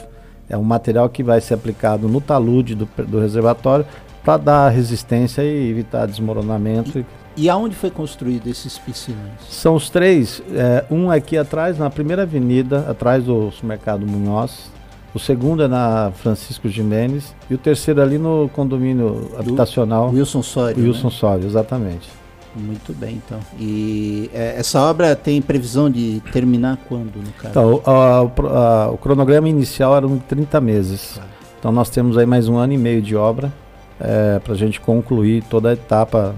é 0.49 0.57
um 0.57 0.63
material 0.63 1.09
que 1.09 1.21
vai 1.21 1.41
ser 1.41 1.55
aplicado 1.55 2.07
no 2.07 2.21
talude 2.21 2.75
do, 2.75 2.87
do 3.05 3.19
reservatório 3.19 3.85
para 4.23 4.37
dar 4.37 4.69
resistência 4.69 5.41
e 5.41 5.69
evitar 5.69 6.05
desmoronamento. 6.05 6.99
E, 6.99 7.05
e 7.39 7.49
aonde 7.49 7.75
foi 7.75 7.89
construído 7.89 8.47
esses 8.47 8.77
piscinões? 8.77 9.39
São 9.49 9.75
os 9.75 9.89
três. 9.89 10.41
É, 10.51 10.85
um 10.91 11.09
aqui 11.09 11.37
atrás, 11.37 11.77
na 11.77 11.89
primeira 11.89 12.23
avenida, 12.23 12.85
atrás 12.89 13.23
do 13.23 13.49
supermercado 13.51 14.05
Munhoz. 14.05 14.69
O 15.13 15.19
segundo 15.19 15.63
é 15.63 15.67
na 15.67 16.11
Francisco 16.15 16.67
Jimenez. 16.69 17.33
E 17.49 17.55
o 17.55 17.57
terceiro 17.57 18.01
ali 18.01 18.17
no 18.17 18.49
condomínio 18.53 19.29
do 19.31 19.39
habitacional. 19.39 20.11
Wilson 20.11 20.43
Soares. 20.43 20.77
Wilson 20.77 21.07
né? 21.07 21.13
Soares, 21.13 21.45
exatamente. 21.45 22.09
Muito 22.55 22.93
bem, 22.93 23.21
então. 23.25 23.39
E 23.57 24.29
é, 24.33 24.55
essa 24.57 24.81
obra 24.81 25.15
tem 25.15 25.41
previsão 25.41 25.89
de 25.89 26.21
terminar 26.31 26.77
quando, 26.89 27.15
no 27.15 27.31
caso? 27.33 27.49
Então, 27.49 27.81
a, 27.85 28.19
a, 28.19 28.91
o 28.91 28.97
cronograma 28.97 29.47
inicial 29.47 29.95
era 29.95 30.07
de 30.07 30.19
30 30.19 30.59
meses. 30.59 31.15
Tá. 31.15 31.23
Então 31.59 31.71
nós 31.71 31.89
temos 31.89 32.17
aí 32.17 32.25
mais 32.25 32.47
um 32.47 32.57
ano 32.57 32.73
e 32.73 32.77
meio 32.77 33.01
de 33.01 33.15
obra 33.15 33.51
é, 33.99 34.39
para 34.39 34.53
a 34.53 34.57
gente 34.57 34.79
concluir 34.79 35.43
toda 35.43 35.69
a 35.69 35.73
etapa, 35.73 36.33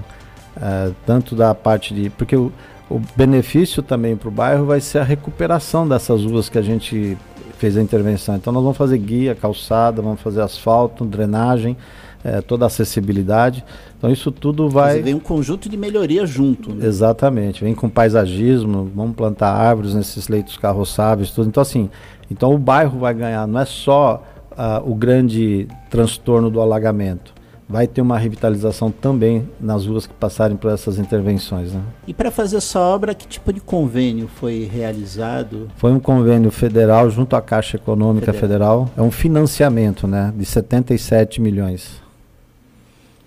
é, 0.59 0.91
tanto 1.05 1.35
da 1.35 1.53
parte 1.53 1.93
de. 1.93 2.09
Porque 2.09 2.35
o, 2.35 2.51
o 2.89 3.01
benefício 3.15 3.81
também 3.81 4.15
para 4.15 4.27
o 4.27 4.31
bairro 4.31 4.65
vai 4.65 4.81
ser 4.81 4.99
a 4.99 5.03
recuperação 5.03 5.87
dessas 5.87 6.23
ruas 6.23 6.49
que 6.49 6.57
a 6.57 6.61
gente 6.61 7.17
fez 7.57 7.77
a 7.77 7.81
intervenção. 7.81 8.35
Então 8.35 8.51
nós 8.51 8.63
vamos 8.63 8.77
fazer 8.77 8.97
guia, 8.97 9.35
calçada, 9.35 10.01
vamos 10.01 10.19
fazer 10.19 10.41
asfalto, 10.41 11.05
drenagem, 11.05 11.77
é, 12.23 12.41
toda 12.41 12.65
a 12.65 12.67
acessibilidade. 12.67 13.63
Então 13.97 14.11
isso 14.11 14.31
tudo 14.31 14.67
vai. 14.67 14.95
Mas 14.95 15.05
vem 15.05 15.13
um 15.13 15.19
conjunto 15.19 15.69
de 15.69 15.77
melhoria 15.77 16.25
junto. 16.25 16.73
Né? 16.73 16.85
Exatamente. 16.85 17.63
Vem 17.63 17.75
com 17.75 17.87
paisagismo, 17.87 18.91
vamos 18.95 19.15
plantar 19.15 19.53
árvores 19.53 19.93
nesses 19.93 20.27
leitos 20.27 20.57
carroçáveis, 20.57 21.31
tudo. 21.31 21.47
Então 21.47 21.61
assim, 21.61 21.89
então 22.29 22.53
o 22.53 22.57
bairro 22.57 22.99
vai 22.99 23.13
ganhar. 23.13 23.47
Não 23.47 23.59
é 23.59 23.65
só 23.65 24.23
uh, 24.51 24.89
o 24.89 24.95
grande 24.95 25.67
transtorno 25.89 26.49
do 26.49 26.59
alagamento 26.59 27.40
vai 27.71 27.87
ter 27.87 28.01
uma 28.01 28.17
revitalização 28.17 28.91
também 28.91 29.47
nas 29.59 29.85
ruas 29.85 30.05
que 30.05 30.13
passarem 30.13 30.57
por 30.57 30.69
essas 30.69 30.99
intervenções. 30.99 31.71
Né? 31.71 31.81
E 32.05 32.13
para 32.13 32.29
fazer 32.29 32.57
essa 32.57 32.79
obra, 32.79 33.15
que 33.15 33.25
tipo 33.25 33.53
de 33.53 33.61
convênio 33.61 34.27
foi 34.27 34.69
realizado? 34.71 35.69
Foi 35.77 35.91
um 35.93 35.99
convênio 35.99 36.51
federal 36.51 37.09
junto 37.09 37.35
à 37.35 37.41
Caixa 37.41 37.77
Econômica 37.77 38.33
Federal. 38.33 38.87
federal. 38.87 38.91
É 38.97 39.01
um 39.01 39.11
financiamento 39.11 40.05
né, 40.05 40.33
de 40.35 40.43
77 40.43 41.39
milhões. 41.39 42.01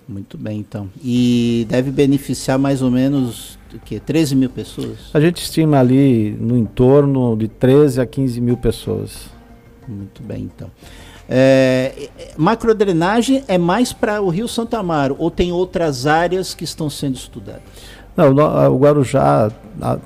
Muito 0.06 0.36
bem, 0.36 0.60
então. 0.60 0.90
E 1.02 1.66
deve 1.68 1.90
beneficiar 1.90 2.58
mais 2.58 2.82
ou 2.82 2.90
menos 2.90 3.58
o 3.72 3.78
quê? 3.78 3.98
13 3.98 4.36
mil 4.36 4.50
pessoas? 4.50 4.98
A 5.14 5.20
gente 5.20 5.42
estima 5.42 5.80
ali 5.80 6.36
no 6.38 6.58
entorno 6.58 7.34
de 7.34 7.48
13 7.48 8.02
a 8.02 8.06
15 8.06 8.40
mil 8.42 8.58
pessoas. 8.58 9.30
Muito 9.88 10.22
bem, 10.22 10.42
então. 10.42 10.70
É, 11.28 12.08
macrodrenagem 12.36 13.42
é 13.48 13.56
mais 13.56 13.92
para 13.92 14.20
o 14.20 14.28
Rio 14.28 14.46
Santo 14.46 14.76
Amaro 14.76 15.16
ou 15.18 15.30
tem 15.30 15.52
outras 15.52 16.06
áreas 16.06 16.54
que 16.54 16.64
estão 16.64 16.90
sendo 16.90 17.16
estudadas? 17.16 17.62
Não, 18.16 18.30
o 18.72 18.78
Guarujá, 18.78 19.50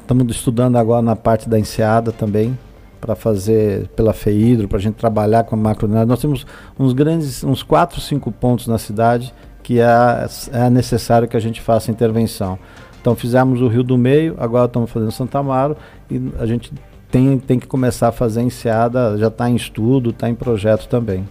estamos 0.00 0.34
estudando 0.34 0.76
agora 0.76 1.02
na 1.02 1.14
parte 1.14 1.48
da 1.48 1.58
enseada 1.58 2.10
também, 2.10 2.58
para 3.00 3.14
fazer 3.14 3.88
pela 3.88 4.12
FEIDRO, 4.12 4.66
para 4.66 4.78
a 4.78 4.80
gente 4.80 4.94
trabalhar 4.94 5.44
com 5.44 5.54
a 5.54 5.58
macrodrenagem. 5.58 6.08
Nós 6.08 6.20
temos 6.20 6.46
uns 6.78 6.92
grandes, 6.92 7.44
uns 7.44 7.62
4, 7.62 8.00
5 8.00 8.32
pontos 8.32 8.66
na 8.66 8.78
cidade 8.78 9.32
que 9.62 9.80
é, 9.80 10.26
é 10.52 10.70
necessário 10.70 11.28
que 11.28 11.36
a 11.36 11.40
gente 11.40 11.60
faça 11.60 11.90
intervenção. 11.90 12.58
Então 13.00 13.14
fizemos 13.14 13.60
o 13.60 13.68
Rio 13.68 13.82
do 13.82 13.98
Meio, 13.98 14.34
agora 14.38 14.64
estamos 14.64 14.90
fazendo 14.90 15.12
Santa 15.12 15.38
Amaro 15.38 15.76
e 16.10 16.32
a 16.38 16.46
gente 16.46 16.72
tem, 17.10 17.38
tem 17.38 17.58
que 17.58 17.66
começar 17.66 18.08
a 18.08 18.12
fazer 18.12 18.42
enseada, 18.42 19.16
já 19.16 19.28
está 19.28 19.48
em 19.48 19.56
estudo, 19.56 20.10
está 20.10 20.28
em 20.28 20.34
projeto 20.34 20.88
também. 20.88 21.26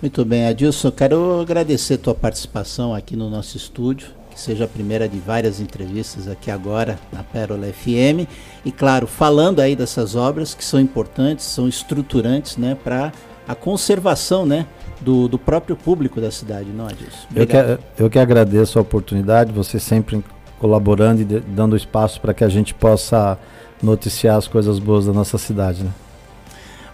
Muito 0.00 0.24
bem, 0.24 0.46
Adilson, 0.46 0.90
quero 0.90 1.40
agradecer 1.40 1.94
a 1.94 1.98
tua 1.98 2.14
participação 2.14 2.94
aqui 2.94 3.14
no 3.14 3.30
nosso 3.30 3.56
estúdio, 3.56 4.08
que 4.30 4.40
seja 4.40 4.64
a 4.64 4.68
primeira 4.68 5.08
de 5.08 5.18
várias 5.18 5.60
entrevistas 5.60 6.26
aqui 6.26 6.50
agora 6.50 6.98
na 7.12 7.22
Pérola 7.22 7.66
FM. 7.66 8.26
E 8.64 8.72
claro, 8.72 9.06
falando 9.06 9.60
aí 9.60 9.76
dessas 9.76 10.16
obras 10.16 10.54
que 10.54 10.64
são 10.64 10.80
importantes, 10.80 11.44
são 11.44 11.68
estruturantes 11.68 12.56
né, 12.56 12.76
para 12.82 13.12
a 13.46 13.54
conservação 13.54 14.44
né, 14.44 14.66
do, 15.00 15.28
do 15.28 15.38
próprio 15.38 15.76
público 15.76 16.20
da 16.20 16.30
cidade, 16.30 16.70
não, 16.70 16.86
Adilson? 16.86 17.26
Eu 17.34 17.46
que, 17.46 17.56
eu 17.98 18.10
que 18.10 18.18
agradeço 18.18 18.78
a 18.78 18.82
oportunidade, 18.82 19.52
você 19.52 19.78
sempre 19.78 20.24
colaborando 20.58 21.22
e 21.22 21.24
de, 21.24 21.40
dando 21.40 21.76
espaço 21.76 22.20
para 22.20 22.32
que 22.32 22.42
a 22.42 22.48
gente 22.48 22.72
possa 22.72 23.38
noticiar 23.82 24.36
as 24.36 24.46
coisas 24.46 24.78
boas 24.78 25.06
da 25.06 25.12
nossa 25.12 25.36
cidade. 25.38 25.82
Né? 25.82 25.90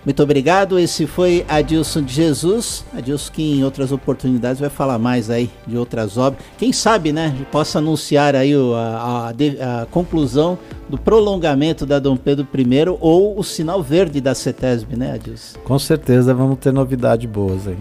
Muito 0.04 0.22
obrigado. 0.22 0.78
Esse 0.78 1.06
foi 1.06 1.44
Adilson 1.48 2.02
de 2.02 2.14
Jesus. 2.14 2.84
Adilson 2.96 3.32
que 3.32 3.58
em 3.58 3.64
outras 3.64 3.92
oportunidades 3.92 4.60
vai 4.60 4.70
falar 4.70 4.98
mais 4.98 5.28
aí 5.28 5.50
de 5.66 5.76
outras 5.76 6.16
obras. 6.16 6.42
Quem 6.56 6.72
sabe, 6.72 7.12
né? 7.12 7.36
Possa 7.52 7.78
anunciar 7.78 8.34
aí 8.34 8.54
a, 8.54 9.28
a, 9.28 9.82
a 9.82 9.86
conclusão 9.86 10.58
do 10.88 10.96
prolongamento 10.96 11.84
da 11.84 11.98
Dom 11.98 12.16
Pedro 12.16 12.46
I 12.56 12.88
ou 13.00 13.38
o 13.38 13.44
sinal 13.44 13.82
verde 13.82 14.20
da 14.20 14.34
CETESB, 14.34 14.96
né, 14.96 15.12
Adilson? 15.12 15.58
Com 15.60 15.78
certeza 15.78 16.32
vamos 16.32 16.58
ter 16.58 16.72
novidades 16.72 17.28
boas 17.28 17.66
aí. 17.66 17.76